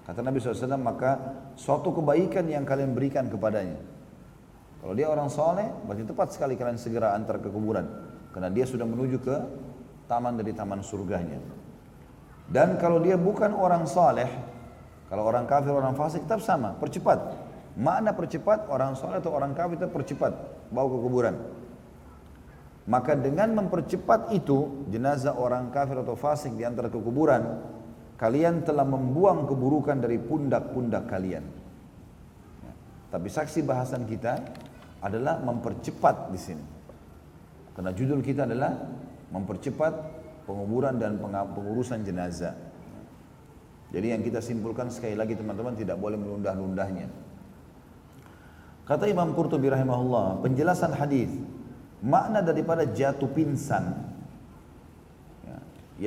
[0.03, 1.11] kata Nabi SAW, maka
[1.55, 3.79] suatu kebaikan yang kalian berikan kepadanya.
[4.83, 7.87] Kalau dia orang saleh, berarti tepat sekali kalian segera antar ke kuburan.
[8.35, 9.35] Karena dia sudah menuju ke
[10.11, 11.39] taman dari taman surganya.
[12.47, 14.31] Dan kalau dia bukan orang saleh,
[15.11, 17.35] kalau orang kafir, orang fasik tetap sama, percepat.
[17.75, 20.33] Makna percepat, orang saleh atau orang kafir tetap percepat,
[20.71, 21.35] bawa ke kuburan.
[22.87, 27.59] Maka dengan mempercepat itu, jenazah orang kafir atau fasik diantar ke kuburan,
[28.15, 31.43] kalian telah membuang keburukan dari pundak-pundak kalian.
[32.63, 32.73] Ya.
[33.11, 34.39] Tapi saksi bahasan kita
[35.03, 36.65] adalah mempercepat di sini.
[37.75, 38.73] Karena judul kita adalah
[39.35, 40.16] mempercepat
[40.47, 42.55] penguburan dan pengurusan jenazah.
[43.91, 47.07] Jadi yang kita simpulkan sekali lagi teman-teman tidak boleh menunda-nundahnya.
[48.87, 51.27] Kata Imam Qurtubi rahimahullah, penjelasan hadis
[51.99, 53.83] makna daripada jatuh pingsan
[55.43, 55.57] ya,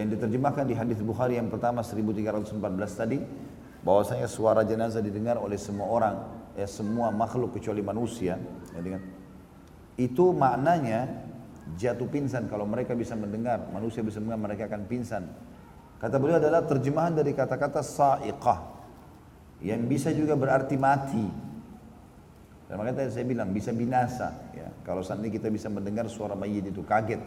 [0.00, 2.56] yang diterjemahkan di hadis Bukhari yang pertama 1314
[2.96, 3.20] tadi
[3.84, 6.16] bahwasanya suara jenazah didengar oleh semua orang
[6.56, 8.40] ya semua makhluk kecuali manusia
[8.72, 9.02] ya, dengan,
[10.00, 11.29] itu maknanya
[11.76, 15.24] jatuh pingsan kalau mereka bisa mendengar, manusia bisa mendengar mereka akan pingsan.
[16.00, 18.58] Kata beliau adalah terjemahan dari kata-kata sa'iqah
[19.60, 21.26] yang bisa juga berarti mati.
[22.64, 24.70] Dan makanya saya bilang bisa binasa ya.
[24.86, 27.20] Kalau saat ini kita bisa mendengar suara mayit itu kaget.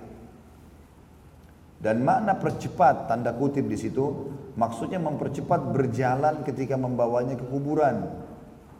[1.83, 8.09] Dan makna percepat tanda kutip di situ maksudnya mempercepat berjalan ketika membawanya ke kuburan.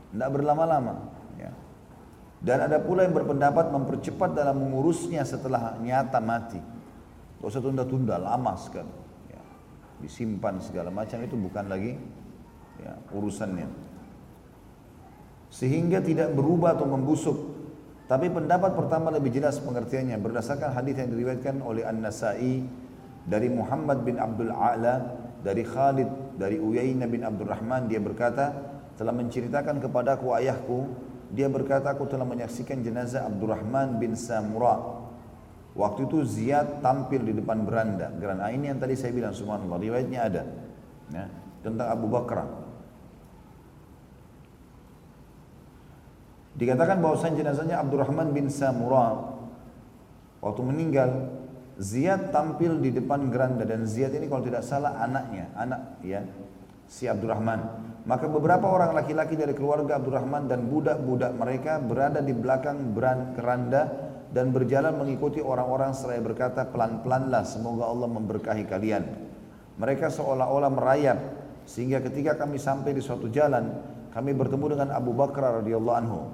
[0.09, 1.12] Tidak berlama-lama.
[2.43, 6.60] Dan ada pula yang berpendapat mempercepat dalam mengurusnya setelah nyata mati.
[7.39, 8.91] Gak usah tunda-tunda, lama sekali.
[9.32, 9.39] Ya.
[10.03, 11.95] Disimpan segala macam itu bukan lagi
[12.84, 13.71] ya, urusannya.
[15.47, 17.38] Sehingga tidak berubah atau membusuk
[18.03, 22.62] Tapi pendapat pertama lebih jelas pengertiannya berdasarkan hadis yang diriwayatkan oleh An-Nasa'i
[23.23, 28.51] dari Muhammad bin Abdul A'la dari Khalid dari Uyainah bin Abdul Rahman dia berkata
[28.99, 30.79] telah menceritakan kepadaku ayahku
[31.33, 35.01] dia berkata aku telah menyaksikan jenazah Abdurrahman bin Samura.
[35.73, 38.13] Waktu itu Ziyad tampil di depan beranda.
[38.13, 40.43] Geranda ini yang tadi saya bilang subhanallah riwayatnya ada
[41.09, 41.25] ya,
[41.65, 42.45] tentang Abu Bakar.
[46.53, 49.33] Dikatakan bahwasanya jenazahnya Abdurrahman bin Samura.
[50.37, 51.09] Waktu meninggal
[51.81, 56.21] Ziyad tampil di depan geranda dan Ziyad ini kalau tidak salah anaknya, anak ya
[56.85, 57.89] si Abdurrahman.
[58.03, 62.91] Maka beberapa orang laki-laki dari keluarga Abdurrahman dan budak-budak mereka berada di belakang
[63.31, 69.03] geranda dan berjalan mengikuti orang-orang seraya berkata pelan-pelanlah semoga Allah memberkahi kalian.
[69.79, 71.17] Mereka seolah-olah merayap
[71.63, 73.71] sehingga ketika kami sampai di suatu jalan
[74.11, 76.27] kami bertemu dengan Abu Bakar radhiyallahu anhu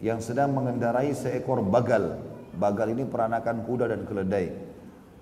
[0.00, 2.16] yang sedang mengendarai seekor bagal.
[2.56, 4.65] Bagal ini peranakan kuda dan keledai.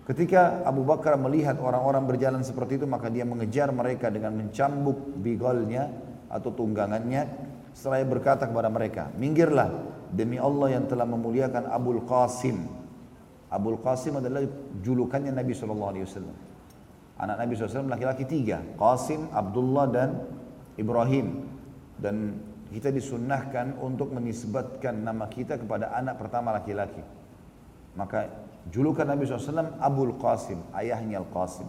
[0.05, 5.89] Ketika Abu Bakar melihat orang-orang berjalan seperti itu, maka dia mengejar mereka dengan mencambuk bigalnya
[6.29, 7.25] atau tunggangannya.
[7.73, 9.73] Setelah berkata kepada mereka, minggirlah
[10.13, 12.69] demi Allah yang telah memuliakan Abul Qasim.
[13.49, 14.45] Abul Qasim adalah
[14.85, 15.73] julukannya Nabi SAW.
[17.15, 20.21] Anak Nabi SAW laki-laki tiga, Qasim, Abdullah dan
[20.77, 21.49] Ibrahim.
[21.97, 27.01] Dan kita disunnahkan untuk menisbatkan nama kita kepada anak pertama laki-laki.
[27.95, 31.69] Maka julukan Nabi SAW Abul Qasim, ayahnya Al-Qasim.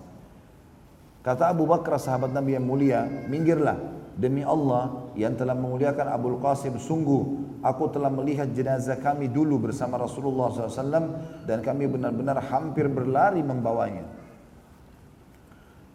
[1.26, 3.76] Kata Abu Bakar sahabat Nabi yang mulia, minggirlah
[4.14, 9.98] demi Allah yang telah memuliakan Abul Qasim sungguh aku telah melihat jenazah kami dulu bersama
[9.98, 14.06] Rasulullah SAW dan kami benar-benar hampir berlari membawanya.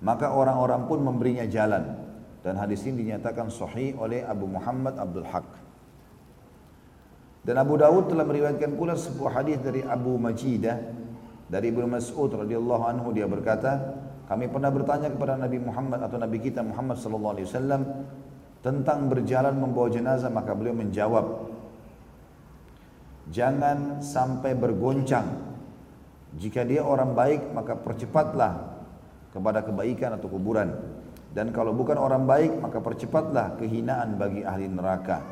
[0.03, 1.95] Maka orang-orang pun memberinya jalan
[2.41, 5.70] dan hadis ini dinyatakan sahih oleh Abu Muhammad Abdul Haq.
[7.41, 10.77] Dan Abu Dawud telah meriwayatkan pula sebuah hadis dari Abu Majidah
[11.49, 13.09] dari Ibnu Mas'ud radhiyallahu anhu.
[13.17, 13.97] Dia berkata,
[14.29, 17.83] kami pernah bertanya kepada Nabi Muhammad atau Nabi kita Muhammad sallallahu alaihi wasallam
[18.61, 21.51] tentang berjalan membawa jenazah maka beliau menjawab
[23.31, 25.55] Jangan sampai bergoncang.
[26.35, 28.83] Jika dia orang baik maka percepatlah
[29.31, 30.75] kepada kebaikan atau kuburan.
[31.31, 35.23] Dan kalau bukan orang baik maka percepatlah kehinaan bagi ahli neraka.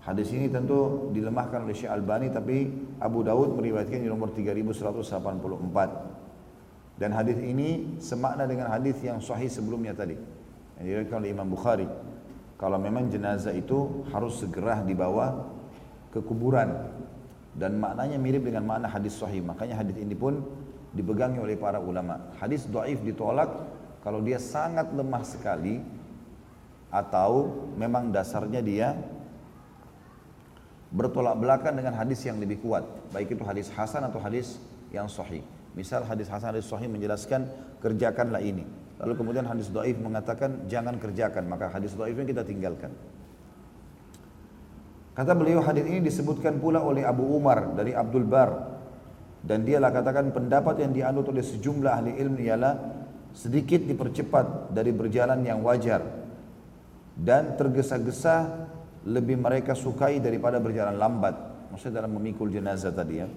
[0.00, 2.72] Hadis ini tentu dilemahkan oleh Syekh Albani tapi
[3.04, 6.96] Abu Daud meriwayatkan di nomor 3184.
[6.96, 10.16] Dan hadis ini semakna dengan hadis yang sahih sebelumnya tadi.
[10.80, 11.88] Yang diriwayatkan oleh Imam Bukhari.
[12.56, 15.48] Kalau memang jenazah itu harus segera dibawa
[16.12, 16.68] ke kuburan
[17.56, 19.44] dan maknanya mirip dengan makna hadis sahih.
[19.44, 20.40] Makanya hadis ini pun
[20.96, 22.32] dipegangi oleh para ulama.
[22.40, 23.48] Hadis dhaif ditolak
[24.00, 25.80] kalau dia sangat lemah sekali
[26.90, 28.96] atau memang dasarnya dia
[30.90, 32.82] bertolak belakang dengan hadis yang lebih kuat,
[33.14, 34.58] baik itu hadis hasan atau hadis
[34.90, 35.42] yang sahih.
[35.78, 37.46] Misal hadis hasan hadis sahih menjelaskan
[37.78, 38.66] kerjakanlah ini.
[38.98, 42.92] Lalu kemudian hadis dhaif mengatakan jangan kerjakan, maka hadis dhaifnya kita tinggalkan.
[45.14, 48.50] Kata beliau hadis ini disebutkan pula oleh Abu Umar dari Abdul Bar
[49.40, 52.74] dan dialah katakan pendapat yang dianut oleh sejumlah ahli ilmu ialah
[53.32, 56.02] sedikit dipercepat dari berjalan yang wajar
[57.14, 58.68] dan tergesa-gesa
[59.06, 61.34] lebih mereka sukai daripada berjalan lambat.
[61.72, 63.28] Maksudnya dalam memikul jenazah tadi ya.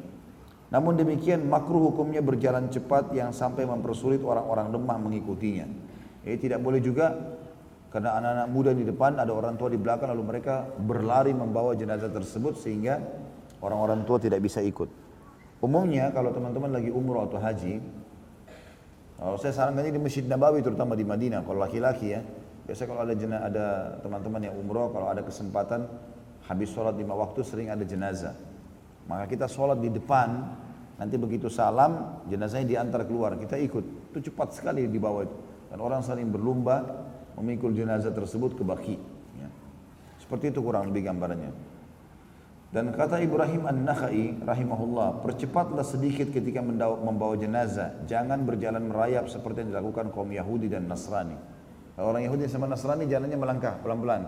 [0.74, 5.70] Namun demikian makruh hukumnya berjalan cepat yang sampai mempersulit orang-orang lemah mengikutinya.
[6.26, 7.14] Ini tidak boleh juga
[7.94, 12.10] karena anak-anak muda di depan ada orang tua di belakang lalu mereka berlari membawa jenazah
[12.10, 12.98] tersebut sehingga
[13.62, 14.90] orang-orang tua tidak bisa ikut.
[15.62, 17.78] Umumnya kalau teman-teman lagi umroh atau haji
[19.22, 22.26] kalau saya sarankan di Masjid Nabawi terutama di Madinah kalau laki-laki ya.
[22.64, 23.68] Biasanya kalau ada jena, ada
[24.00, 25.84] teman-teman yang umroh kalau ada kesempatan
[26.48, 28.36] habis sholat lima waktu sering ada jenazah.
[29.08, 30.48] Maka kita sholat di depan
[30.96, 35.38] nanti begitu salam jenazahnya diantar keluar kita ikut itu cepat sekali di bawah itu
[35.74, 36.86] dan orang saling berlomba
[37.36, 38.96] memikul jenazah tersebut ke baki.
[39.42, 39.50] Ya.
[40.22, 41.52] Seperti itu kurang lebih gambarannya.
[42.74, 48.02] Dan kata Ibrahim An-Nakhai rahimahullah, percepatlah sedikit ketika membawa jenazah.
[48.10, 51.38] Jangan berjalan merayap seperti yang dilakukan kaum Yahudi dan Nasrani.
[51.98, 54.26] Orang Yahudi sama Nasrani jalannya melangkah pelan-pelan.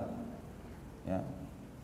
[1.09, 1.25] Ya.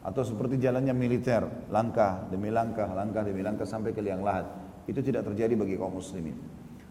[0.01, 4.45] Atau seperti jalannya militer, langkah demi langkah, langkah demi langkah sampai ke liang lahat.
[4.86, 6.38] Itu tidak terjadi bagi kaum muslimin.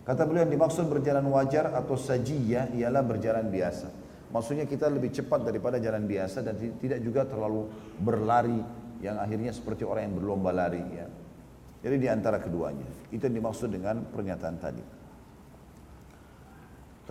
[0.07, 3.91] Kata beliau yang dimaksud berjalan wajar atau sajiyah ialah berjalan biasa.
[4.30, 7.66] Maksudnya kita lebih cepat daripada jalan biasa dan tidak juga terlalu
[7.99, 8.59] berlari
[9.03, 11.07] yang akhirnya seperti orang yang berlomba lari ya.
[11.82, 12.86] Jadi di antara keduanya.
[13.11, 15.00] Itu yang dimaksud dengan pernyataan tadi.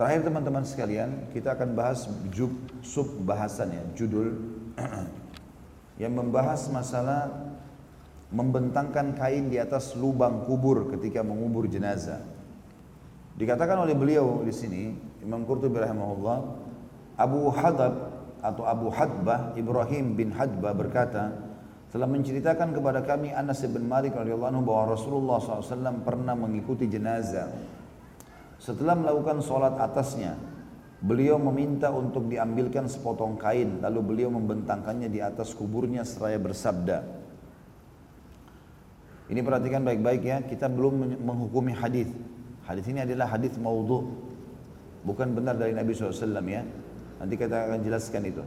[0.00, 2.48] Terakhir teman-teman sekalian, kita akan bahas jub,
[2.80, 4.32] sub bahasannya, judul
[6.00, 7.28] yang membahas masalah
[8.32, 12.24] membentangkan kain di atas lubang kubur ketika mengubur jenazah.
[13.36, 16.38] Dikatakan oleh beliau di sini, Imam Qurtubi rahimahullah,
[17.20, 21.28] Abu Hadab atau Abu Hadbah Ibrahim bin Hadbah berkata,
[21.92, 27.52] telah menceritakan kepada kami Anas bin Malik radhiyallahu anhu bahwa Rasulullah SAW pernah mengikuti jenazah.
[28.60, 30.36] Setelah melakukan sholat atasnya,
[31.00, 37.20] beliau meminta untuk diambilkan sepotong kain, lalu beliau membentangkannya di atas kuburnya seraya bersabda,
[39.30, 42.10] ini perhatikan baik-baik ya, kita belum menghukumi hadis.
[42.66, 44.10] Hadis ini adalah hadis maudhu.
[45.06, 46.66] Bukan benar dari Nabi SAW ya.
[47.22, 48.42] Nanti kita akan jelaskan itu.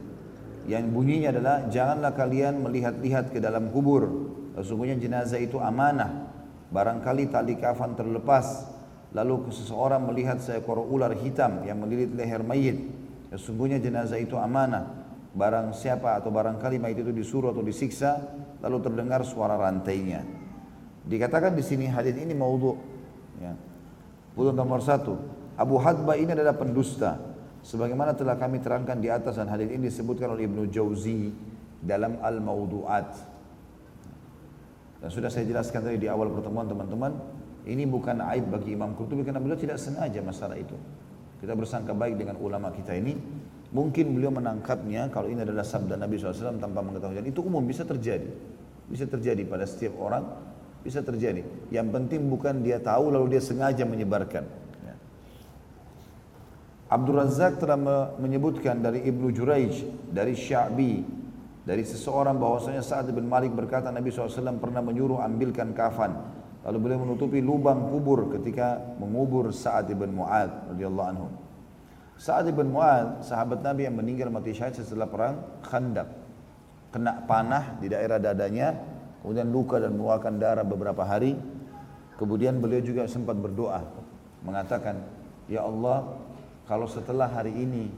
[0.68, 4.28] Yang bunyinya adalah janganlah kalian melihat-lihat ke dalam kubur.
[4.60, 6.28] Sesungguhnya jenazah itu amanah.
[6.68, 8.73] Barangkali tali kafan terlepas.
[9.14, 12.82] Lalu seseorang melihat seekor ular hitam yang melilit leher mayit.
[13.30, 15.06] Sesungguhnya jenazah itu amanah.
[15.34, 18.18] Barang siapa atau barangkali mayit itu disuruh atau disiksa.
[18.58, 20.26] Lalu terdengar suara rantainya.
[21.06, 22.74] Dikatakan di sini hadis ini maudhu.
[23.38, 23.54] Ya.
[24.34, 25.14] Untuk nomor satu,
[25.54, 27.22] Abu Hadba ini adalah pendusta.
[27.64, 31.30] Sebagaimana telah kami terangkan di atas dan hadis ini disebutkan oleh Ibnu Jauzi
[31.80, 33.10] dalam Al-Maudu'at.
[35.00, 37.12] Dan sudah saya jelaskan tadi di awal pertemuan teman-teman,
[37.64, 40.76] ini bukan aib bagi Imam Qurtubi karena beliau tidak sengaja masalah itu.
[41.40, 43.16] Kita bersangka baik dengan ulama kita ini.
[43.74, 47.18] Mungkin beliau menangkapnya kalau ini adalah sabda Nabi SAW tanpa mengetahui.
[47.18, 48.30] Dan itu umum bisa terjadi.
[48.86, 50.22] Bisa terjadi pada setiap orang
[50.84, 51.40] bisa terjadi.
[51.72, 54.44] Yang penting bukan dia tahu lalu dia sengaja menyebarkan.
[54.84, 54.94] Ya.
[56.92, 57.80] Abdul Razak telah
[58.20, 59.72] menyebutkan dari Ibnu Juraij,
[60.12, 61.00] dari Sya'bi,
[61.64, 66.43] dari seseorang bahwasanya Sa'ad bin Malik berkata Nabi SAW pernah menyuruh ambilkan kafan.
[66.64, 71.28] Lalu beliau menutupi lubang kubur ketika mengubur Sa'ad bin Mu'ad radhiyallahu anhu.
[72.16, 76.08] Sa'ad bin Mu'ad, sahabat Nabi yang meninggal mati syahid setelah perang Khandaq.
[76.88, 78.72] Kena panah di daerah dadanya,
[79.20, 81.36] kemudian luka dan mengeluarkan darah beberapa hari.
[82.16, 83.82] Kemudian beliau juga sempat berdoa,
[84.46, 85.02] mengatakan,
[85.50, 86.16] Ya Allah,
[86.64, 87.90] kalau setelah hari ini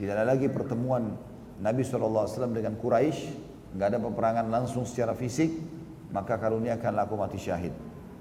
[0.00, 1.14] tidak ada lagi pertemuan
[1.60, 3.30] Nabi SAW dengan Quraisy,
[3.76, 5.52] nggak ada peperangan langsung secara fisik,
[6.08, 7.76] maka karuniakanlah aku mati syahid.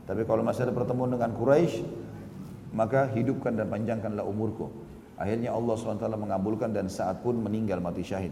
[0.07, 1.83] Tapi kalau masih ada pertemuan dengan Quraisy,
[2.71, 4.71] maka hidupkan dan panjangkanlah umurku.
[5.19, 8.31] Akhirnya Allah SWT mengabulkan dan saat pun meninggal mati syahid.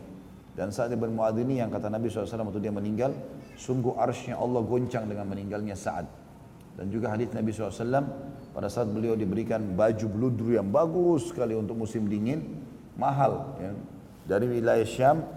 [0.56, 3.12] Dan saat Ibn Mu'adh ini yang kata Nabi SAW waktu dia meninggal,
[3.60, 6.08] sungguh arsnya Allah goncang dengan meninggalnya Sa'ad.
[6.80, 8.08] Dan juga hadis Nabi SAW
[8.56, 12.56] pada saat beliau diberikan baju bludru yang bagus sekali untuk musim dingin,
[12.96, 13.76] mahal ya,
[14.24, 15.28] dari wilayah Syam,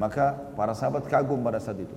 [0.00, 1.96] maka para sahabat kagum pada saat itu.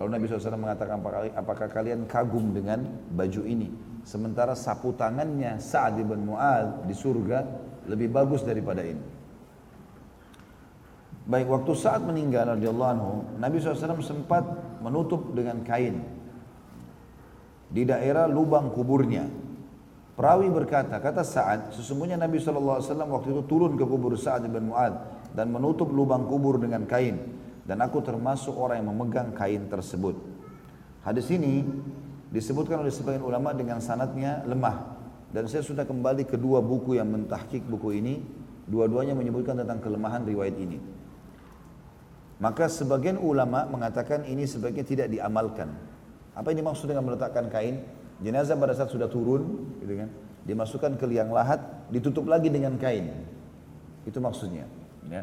[0.00, 0.96] Lalu Nabi SAW mengatakan
[1.36, 3.68] apakah kalian kagum dengan baju ini?
[4.00, 7.44] Sementara sapu tangannya Sa'ad ibn Mu'ad di surga
[7.84, 9.04] lebih bagus daripada ini.
[11.28, 14.42] Baik waktu saat meninggal radhiyallahu anhu, Nabi SAW sempat
[14.80, 16.00] menutup dengan kain
[17.68, 19.28] di daerah lubang kuburnya.
[20.16, 24.96] Perawi berkata, kata Sa'ad, sesungguhnya Nabi SAW waktu itu turun ke kubur Sa'ad bin Mu'ad
[25.36, 27.20] dan menutup lubang kubur dengan kain.
[27.70, 30.18] Dan aku termasuk orang yang memegang kain tersebut.
[31.06, 31.62] Hadis ini
[32.34, 34.98] disebutkan oleh sebagian ulama dengan sanatnya lemah.
[35.30, 38.26] Dan saya sudah kembali ke dua buku yang mentahkik buku ini.
[38.66, 40.82] Dua-duanya menyebutkan tentang kelemahan riwayat ini.
[42.42, 45.70] Maka sebagian ulama mengatakan ini sebaiknya tidak diamalkan.
[46.34, 47.86] Apa ini maksud dengan meletakkan kain?
[48.18, 50.10] Jenazah pada saat sudah turun, gitu kan,
[50.42, 51.62] dimasukkan ke liang lahat,
[51.94, 53.14] ditutup lagi dengan kain.
[54.02, 54.66] Itu maksudnya.
[55.06, 55.22] Ya.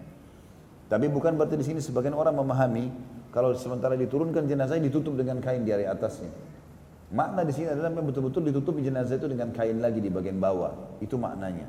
[0.87, 2.87] Tapi bukan berarti di sini sebagian orang memahami
[3.35, 6.31] kalau sementara diturunkan jenazah ditutup dengan kain di area atasnya.
[7.07, 10.99] Makna di sini adalah betul-betul ditutup jenazah itu dengan kain lagi di bagian bawah.
[10.99, 11.67] Itu maknanya.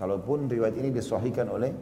[0.00, 1.72] Kalaupun riwayat ini disahihkan oleh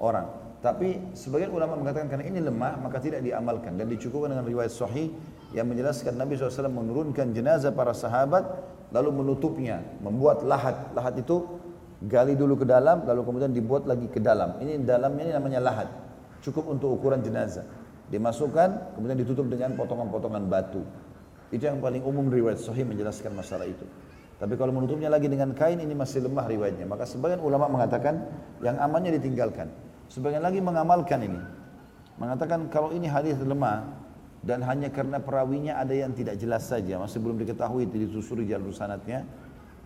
[0.00, 0.28] orang.
[0.60, 5.12] Tapi sebagian ulama mengatakan karena ini lemah maka tidak diamalkan dan dicukupkan dengan riwayat sahih
[5.52, 8.44] yang menjelaskan Nabi SAW menurunkan jenazah para sahabat
[8.92, 10.92] lalu menutupnya, membuat lahat.
[10.96, 11.60] Lahat itu
[12.04, 14.60] gali dulu ke dalam lalu kemudian dibuat lagi ke dalam.
[14.60, 15.88] Ini dalamnya ini namanya lahat.
[16.44, 17.64] Cukup untuk ukuran jenazah.
[18.12, 20.84] Dimasukkan kemudian ditutup dengan potongan-potongan batu.
[21.48, 23.88] Itu yang paling umum riwayat sahih menjelaskan masalah itu.
[24.36, 26.84] Tapi kalau menutupnya lagi dengan kain ini masih lemah riwayatnya.
[26.84, 28.28] Maka sebagian ulama mengatakan
[28.60, 29.72] yang amannya ditinggalkan.
[30.12, 31.40] Sebagian lagi mengamalkan ini.
[32.20, 33.88] Mengatakan kalau ini hadis lemah
[34.44, 39.24] dan hanya karena perawinya ada yang tidak jelas saja, masih belum diketahui ditelusuri jalur sanatnya,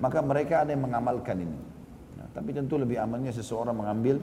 [0.02, 1.58] maka mereka ada yang mengamalkan ini.
[2.18, 4.18] Nah, tapi tentu lebih amannya seseorang mengambil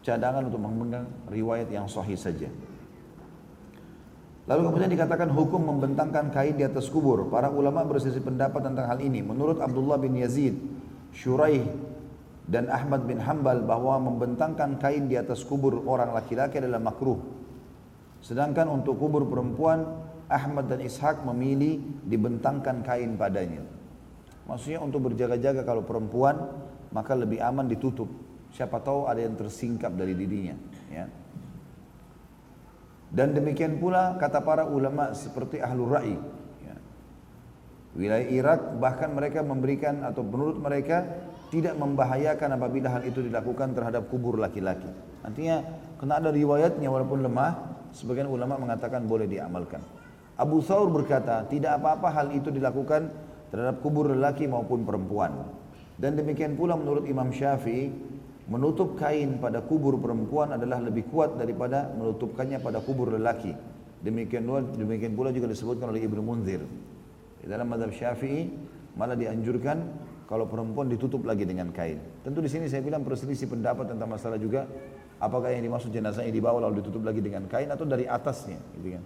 [0.00, 2.48] cadangan untuk memegang riwayat yang sahih saja.
[4.48, 7.30] Lalu kemudian dikatakan hukum membentangkan kain di atas kubur.
[7.30, 9.22] Para ulama bersisi pendapat tentang hal ini.
[9.22, 10.58] Menurut Abdullah bin Yazid,
[11.14, 11.70] Shuraih
[12.50, 17.22] dan Ahmad bin Hambal bahwa membentangkan kain di atas kubur orang laki-laki adalah makruh.
[18.24, 19.86] Sedangkan untuk kubur perempuan
[20.26, 23.62] Ahmad dan Ishaq memilih dibentangkan kain padanya.
[24.50, 26.50] Maksudnya untuk berjaga-jaga kalau perempuan
[26.90, 28.10] maka lebih aman ditutup.
[28.50, 30.58] Siapa tahu ada yang tersingkap dari dirinya.
[30.90, 31.06] Ya.
[33.10, 36.14] Dan demikian pula kata para ulama seperti ahlul ra'i.
[36.62, 36.76] Ya.
[37.98, 41.06] Wilayah Irak bahkan mereka memberikan atau menurut mereka
[41.50, 44.86] tidak membahayakan apabila hal itu dilakukan terhadap kubur laki-laki.
[45.26, 45.66] Artinya
[45.98, 47.58] kena ada riwayatnya walaupun lemah,
[47.90, 49.82] sebagian ulama mengatakan boleh diamalkan.
[50.38, 53.12] Abu Thawr berkata, tidak apa-apa hal itu dilakukan
[53.50, 55.44] terhadap kubur lelaki maupun perempuan.
[56.00, 57.92] Dan demikian pula menurut Imam Syafi'i,
[58.50, 63.54] menutup kain pada kubur perempuan adalah lebih kuat daripada menutupkannya pada kubur lelaki.
[64.02, 66.60] Demikian pula, demikian pula juga disebutkan oleh Ibnu Munzir.
[67.40, 68.50] Di dalam madhab Syafi'i
[68.98, 69.78] malah dianjurkan
[70.26, 72.02] kalau perempuan ditutup lagi dengan kain.
[72.26, 74.66] Tentu di sini saya bilang perselisih pendapat tentang masalah juga
[75.22, 79.04] apakah yang dimaksud jenazahnya dibawa lalu ditutup lagi dengan kain atau dari atasnya, gitu kan.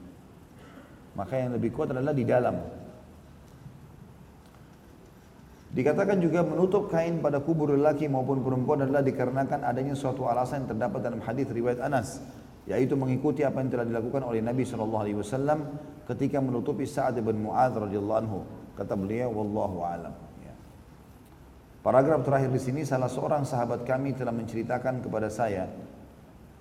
[1.14, 2.83] Maka yang lebih kuat adalah di dalam.
[5.74, 10.78] Dikatakan juga menutup kain pada kubur lelaki maupun perempuan adalah dikarenakan adanya suatu alasan yang
[10.78, 12.22] terdapat dalam hadis riwayat Anas,
[12.70, 15.66] yaitu mengikuti apa yang telah dilakukan oleh Nabi Shallallahu Alaihi Wasallam
[16.06, 18.46] ketika menutupi Sa'ad bin Mu'adz radhiyallahu anhu.
[18.78, 20.14] Kata beliau, wallahu alam.
[20.46, 20.54] Ya.
[21.82, 25.66] Paragraf terakhir di sini salah seorang sahabat kami telah menceritakan kepada saya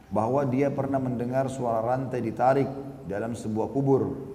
[0.09, 2.70] bahwa dia pernah mendengar suara rantai ditarik
[3.05, 4.34] dalam sebuah kubur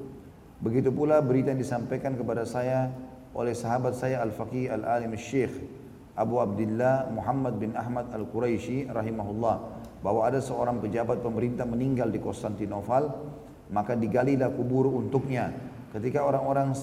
[0.59, 2.91] Begitu pula berita yang disampaikan kepada saya
[3.37, 5.53] oleh sahabat saya Al-Faqih Al-Alim Syekh
[6.19, 9.57] Abu Abdullah Muhammad bin Ahmad Al-Quraisy rahimahullah.
[10.03, 13.11] Bahwa ada seorang pejabat pemerintah meninggal di Konstantinopel
[13.71, 15.55] maka digalilah kubur untuknya.
[15.95, 16.77] Ketika orang-orang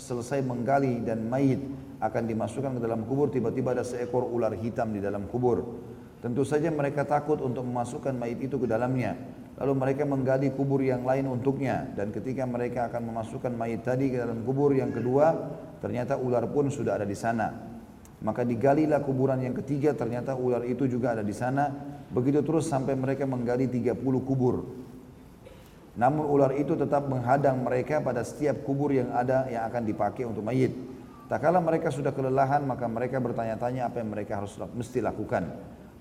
[0.00, 1.60] selesai menggali dan mayit
[2.00, 5.82] akan dimasukkan ke dalam kubur tiba-tiba ada seekor ular hitam di dalam kubur.
[6.22, 9.14] Tentu saja mereka takut untuk memasukkan mayit itu ke dalamnya
[9.56, 14.20] Lalu mereka menggali kubur yang lain untuknya dan ketika mereka akan memasukkan mayit tadi ke
[14.20, 15.32] dalam kubur yang kedua,
[15.80, 17.76] ternyata ular pun sudah ada di sana.
[18.20, 21.72] Maka digalilah kuburan yang ketiga, ternyata ular itu juga ada di sana.
[22.12, 24.64] Begitu terus sampai mereka menggali 30 kubur.
[25.96, 30.44] Namun ular itu tetap menghadang mereka pada setiap kubur yang ada yang akan dipakai untuk
[30.44, 30.76] mayit.
[31.32, 35.48] Tak kala mereka sudah kelelahan, maka mereka bertanya-tanya apa yang mereka harus mesti lakukan.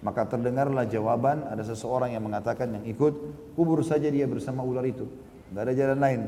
[0.06, 3.14] Maka terdengarlah jawaban ada seseorang yang mengatakan yang ikut
[3.58, 5.10] kubur saja dia bersama ular itu.
[5.50, 6.22] Tidak ada jalan lain.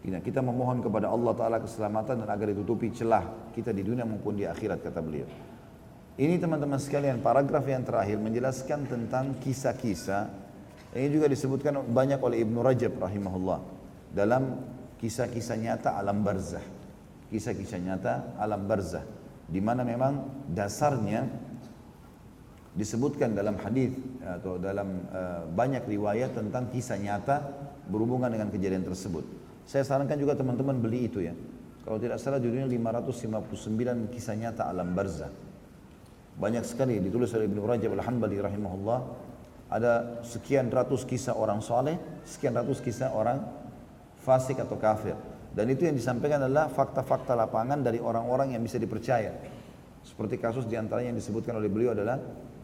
[0.00, 4.42] Kita memohon kepada Allah Ta'ala keselamatan dan agar ditutupi celah kita di dunia maupun di
[4.42, 5.28] akhirat kata beliau.
[6.18, 10.26] Ini teman-teman sekalian paragraf yang terakhir menjelaskan tentang kisah-kisah.
[10.90, 13.60] Ini juga disebutkan banyak oleh Ibnu Rajab rahimahullah
[14.10, 14.66] dalam
[14.98, 16.64] kisah-kisah nyata alam barzah.
[17.30, 19.06] Kisah-kisah nyata alam barzah
[19.46, 21.49] di mana memang dasarnya
[22.70, 23.90] disebutkan dalam hadis
[24.22, 27.42] atau dalam uh, banyak riwayat tentang kisah nyata
[27.90, 29.26] berhubungan dengan kejadian tersebut.
[29.66, 31.34] Saya sarankan juga teman-teman beli itu ya.
[31.82, 35.32] Kalau tidak salah judulnya 559 kisah nyata alam barzah.
[36.38, 39.00] Banyak sekali ditulis oleh Ibnu Rajab Al-Hambali rahimahullah.
[39.70, 43.42] Ada sekian ratus kisah orang soleh, sekian ratus kisah orang
[44.22, 45.14] fasik atau kafir.
[45.50, 49.34] Dan itu yang disampaikan adalah fakta-fakta lapangan dari orang-orang yang bisa dipercaya.
[50.06, 52.18] Seperti kasus di antaranya yang disebutkan oleh beliau adalah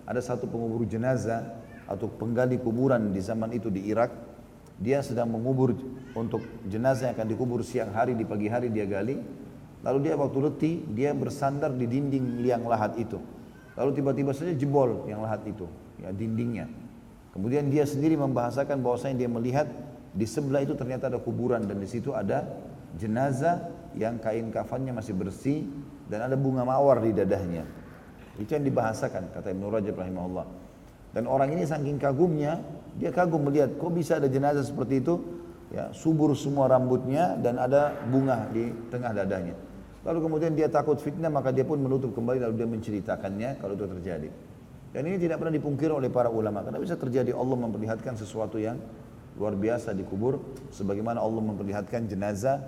[0.07, 1.59] ada satu pengubur jenazah
[1.91, 4.15] atau penggali kuburan di zaman itu di Irak.
[4.79, 5.75] Dia sedang mengubur
[6.15, 9.19] untuk jenazah yang akan dikubur siang hari di pagi hari dia gali.
[9.83, 13.19] Lalu dia waktu letih dia bersandar di dinding liang lahat itu.
[13.77, 15.67] Lalu tiba-tiba saja jebol yang lahat itu
[16.01, 16.71] ya dindingnya.
[17.37, 19.69] Kemudian dia sendiri membahasakan bahwasanya dia melihat
[20.17, 22.49] di sebelah itu ternyata ada kuburan dan di situ ada
[22.97, 25.69] jenazah yang kain kafannya masih bersih
[26.09, 27.69] dan ada bunga mawar di dadahnya
[28.37, 30.47] itu yang dibahasakan kata Ibnu Rajab rahimahullah.
[31.17, 32.61] Dan orang ini saking kagumnya,
[33.01, 35.17] dia kagum melihat kok bisa ada jenazah seperti itu,
[35.73, 39.57] ya subur semua rambutnya dan ada bunga di tengah dadanya.
[40.07, 43.87] Lalu kemudian dia takut fitnah maka dia pun menutup kembali lalu dia menceritakannya kalau itu
[43.99, 44.29] terjadi.
[44.95, 48.79] Dan ini tidak pernah dipungkiri oleh para ulama karena bisa terjadi Allah memperlihatkan sesuatu yang
[49.37, 50.41] luar biasa di kubur
[50.73, 52.61] sebagaimana Allah memperlihatkan jenazah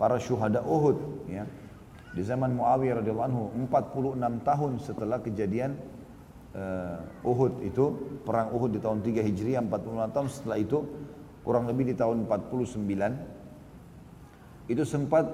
[0.00, 1.44] para syuhada Uhud ya
[2.14, 5.74] di zaman Muawiyah radhiyallahu anhu 46 tahun setelah kejadian
[6.54, 7.90] uh, Uhud itu
[8.22, 10.86] perang Uhud di tahun 3 Hijriah 46 tahun setelah itu
[11.42, 15.26] kurang lebih di tahun 49 itu sempat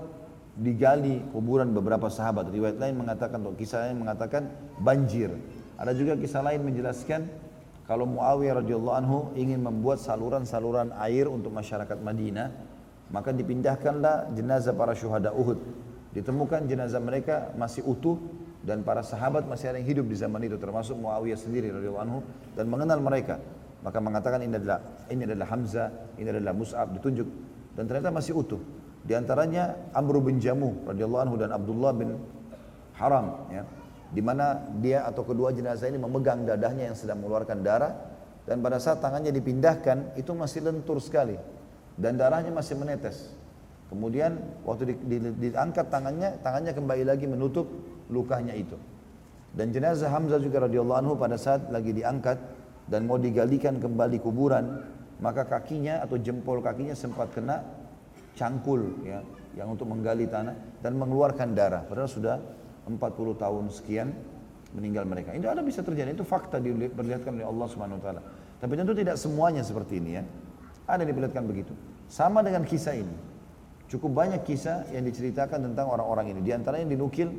[0.59, 2.51] digali kuburan beberapa sahabat.
[2.51, 4.51] Riwayat lain mengatakan atau kisah lain mengatakan
[4.83, 5.31] banjir.
[5.79, 7.31] Ada juga kisah lain menjelaskan
[7.87, 12.49] kalau Muawiyah radhiyallahu anhu ingin membuat saluran-saluran air untuk masyarakat Madinah
[13.11, 15.59] maka dipindahkanlah jenazah para syuhada Uhud
[16.11, 18.19] Ditemukan jenazah mereka masih utuh
[18.67, 22.19] dan para sahabat masih ada yang hidup di zaman itu termasuk Muawiyah sendiri radhiyallahu anhu
[22.59, 23.39] dan mengenal mereka.
[23.81, 25.89] Maka mengatakan ini adalah ini adalah Hamzah,
[26.21, 27.29] ini adalah Mus'ab ditunjuk
[27.79, 28.61] dan ternyata masih utuh.
[29.01, 32.21] Di antaranya Amr bin Jamuh radhiyallahu anhu dan Abdullah bin
[33.01, 33.65] Haram ya.
[34.11, 37.95] Di mana dia atau kedua jenazah ini memegang dadahnya yang sedang mengeluarkan darah
[38.45, 41.39] dan pada saat tangannya dipindahkan itu masih lentur sekali
[41.95, 43.31] dan darahnya masih menetes.
[43.91, 47.67] Kemudian waktu di, di, diangkat tangannya, tangannya kembali lagi menutup
[48.07, 48.79] lukanya itu.
[49.51, 52.39] Dan jenazah Hamzah juga radhiyallahu anhu pada saat lagi diangkat
[52.87, 54.87] dan mau digalikan kembali kuburan,
[55.19, 57.67] maka kakinya atau jempol kakinya sempat kena
[58.39, 59.27] cangkul ya,
[59.59, 61.83] yang untuk menggali tanah dan mengeluarkan darah.
[61.83, 62.39] Padahal sudah
[62.87, 64.09] 40 tahun sekian
[64.71, 65.35] meninggal mereka.
[65.35, 68.23] Ini ada bisa terjadi, itu fakta diperlihatkan oleh Allah Subhanahu wa taala.
[68.63, 70.23] Tapi tentu tidak semuanya seperti ini ya.
[70.87, 71.75] Ada diperlihatkan begitu.
[72.07, 73.30] Sama dengan kisah ini.
[73.91, 76.41] Cukup banyak kisah yang diceritakan tentang orang-orang ini.
[76.47, 77.35] Di antaranya dinukil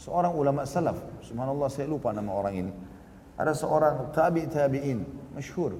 [0.00, 0.96] seorang ulama salaf.
[1.20, 2.72] Subhanallah saya lupa nama orang ini.
[3.36, 5.04] Ada seorang tabi tabiin
[5.36, 5.76] masyhur.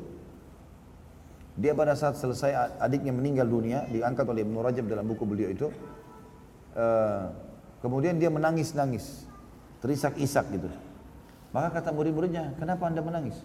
[1.57, 5.73] Dia pada saat selesai adiknya meninggal dunia diangkat oleh Ibnu Rajab dalam buku beliau itu.
[6.77, 7.33] Uh,
[7.81, 9.25] kemudian dia menangis-nangis,
[9.81, 10.69] terisak-isak gitu.
[11.51, 13.41] Maka kata murid-muridnya, kenapa anda menangis?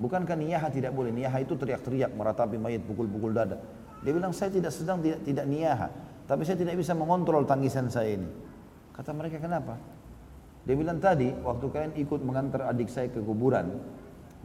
[0.00, 1.12] Bukankah niyaha tidak boleh?
[1.12, 3.60] Niyaha itu teriak-teriak, meratapi mayat, pukul-pukul dada.
[4.02, 6.11] Dia bilang, saya tidak sedang tidak, tidak niyaha.
[6.26, 8.28] Tapi saya tidak bisa mengontrol tangisan saya ini.
[8.94, 9.76] Kata mereka, kenapa?
[10.62, 13.82] Dia bilang tadi, waktu kalian ikut mengantar adik saya ke kuburan,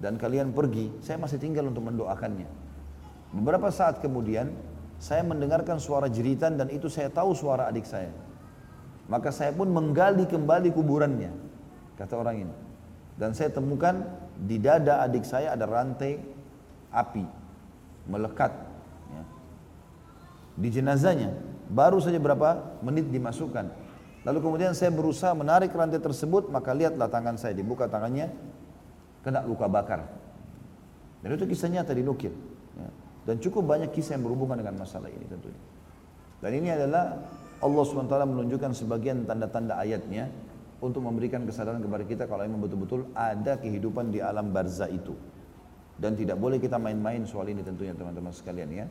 [0.01, 2.49] dan kalian pergi, saya masih tinggal untuk mendoakannya.
[3.34, 4.49] Beberapa saat kemudian,
[4.97, 8.09] saya mendengarkan suara jeritan dan itu saya tahu suara adik saya.
[9.05, 11.32] Maka saya pun menggali kembali kuburannya,
[12.01, 12.55] kata orang ini.
[13.17, 14.05] Dan saya temukan
[14.38, 16.21] di dada adik saya ada rantai
[16.93, 17.25] api
[18.05, 18.53] melekat
[19.11, 19.23] ya.
[20.55, 21.34] di jenazahnya
[21.68, 23.68] Baru saja berapa menit dimasukkan.
[24.24, 28.32] Lalu kemudian saya berusaha menarik rantai tersebut, maka lihatlah tangan saya dibuka tangannya,
[29.24, 30.07] kena luka bakar.
[31.24, 32.32] Dan itu kisah nyata dinukil.
[32.76, 32.89] Ya.
[33.28, 35.59] Dan cukup banyak kisah yang berhubungan dengan masalah ini tentunya.
[36.39, 37.20] Dan ini adalah
[37.59, 40.30] Allah SWT menunjukkan sebagian tanda-tanda ayatnya
[40.78, 45.18] untuk memberikan kesadaran kepada kita kalau memang betul-betul ada kehidupan di alam barza itu.
[45.97, 48.86] Dan tidak boleh kita main-main soal ini tentunya teman-teman sekalian ya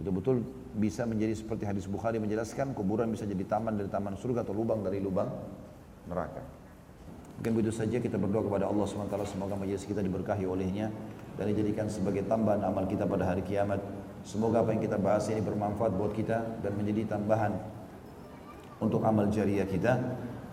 [0.00, 0.40] betul-betul
[0.80, 4.80] bisa menjadi seperti hadis Bukhari menjelaskan kuburan bisa jadi taman dari taman surga atau lubang
[4.80, 5.28] dari lubang
[6.08, 6.40] neraka.
[7.40, 10.88] Mungkin begitu saja kita berdoa kepada Allah SWT semoga majelis kita diberkahi olehnya
[11.36, 13.80] dan dijadikan sebagai tambahan amal kita pada hari kiamat.
[14.24, 17.56] Semoga apa yang kita bahas ini bermanfaat buat kita dan menjadi tambahan
[18.80, 19.96] untuk amal jariah kita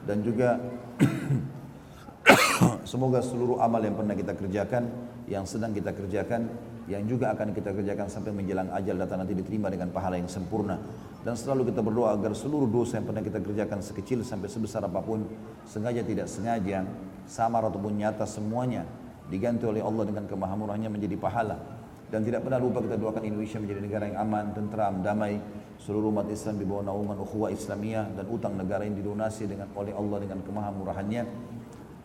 [0.07, 0.59] dan juga
[2.91, 4.87] semoga seluruh amal yang pernah kita kerjakan,
[5.27, 6.47] yang sedang kita kerjakan
[6.87, 10.79] yang juga akan kita kerjakan sampai menjelang ajal datang nanti diterima dengan pahala yang sempurna.
[11.19, 15.03] Dan selalu kita berdoa agar seluruh dosa yang pernah kita kerjakan sekecil sampai sebesar apa
[15.03, 15.27] pun
[15.67, 16.87] sengaja tidak sengaja
[17.27, 18.87] samar ataupun nyata semuanya
[19.27, 21.59] diganti oleh Allah dengan kemahamurahnya menjadi pahala.
[22.07, 25.43] Dan tidak pernah lupa kita doakan Indonesia menjadi negara yang aman, tentram, damai.
[25.83, 29.91] Seluruh umat Islam di bawah naungan ukhuwah Islamiyah dan utang negara yang didonasi dengan oleh
[29.91, 31.23] Allah dengan kemahamurahannya.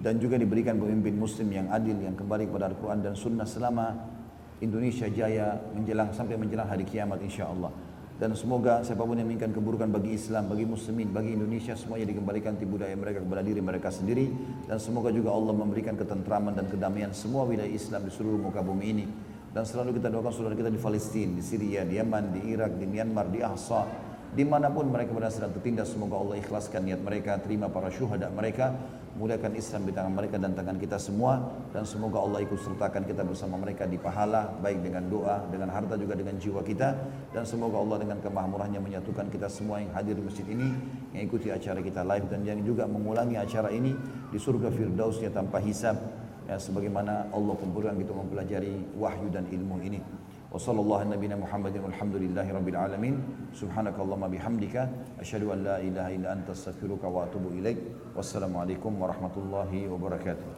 [0.03, 3.95] Dan juga diberikan pemimpin muslim yang adil yang kembali kepada Al-Quran dan Sunnah selama
[4.63, 7.75] Indonesia jaya menjelang sampai menjelang hari kiamat insya Allah.
[8.23, 12.55] Dan semoga siapa pun yang menginginkan keburukan bagi Islam, bagi muslimin, bagi Indonesia semuanya dikembalikan
[12.55, 14.31] di budaya mereka kepada diri mereka sendiri
[14.71, 18.87] dan semoga juga Allah memberikan ketentraman dan kedamaian semua wilayah Islam di seluruh muka bumi
[18.95, 19.07] ini.
[19.51, 22.87] Dan selalu kita doakan saudara kita di Palestina, di Syria, di Yaman, di Irak, di
[22.87, 23.85] Myanmar, di Ahsa,
[24.33, 28.33] di mana pun mereka berada sedang tertindas semoga Allah ikhlaskan niat mereka terima para syuhada
[28.33, 28.73] mereka
[29.17, 31.39] mudahkan Islam di tangan mereka dan tangan kita semua.
[31.73, 35.99] Dan semoga Allah ikut sertakan kita bersama mereka di pahala baik dengan doa dengan harta
[36.01, 36.89] juga dengan jiwa kita.
[37.33, 40.69] Dan semoga Allah dengan kemahmurahnya menyatukan kita semua yang hadir di masjid ini
[41.13, 43.93] yang ikuti acara kita live dan yang juga mengulangi acara ini
[44.31, 45.97] di surga firdausnya tanpa hisab.
[46.49, 50.22] Ya sebagaimana Allah kumpulkan kita mempelajari wahyu dan ilmu ini
[50.53, 53.15] وصلى الله على نبينا محمد والحمد لله رب العالمين.
[53.57, 54.77] سبحانك اللهم بحمدك
[55.21, 57.81] أشهد أن لا إله إلا أنت أستغفرك وأتوب إليك.
[58.17, 60.49] والسلام عليكم ورحمة الله وبركاته.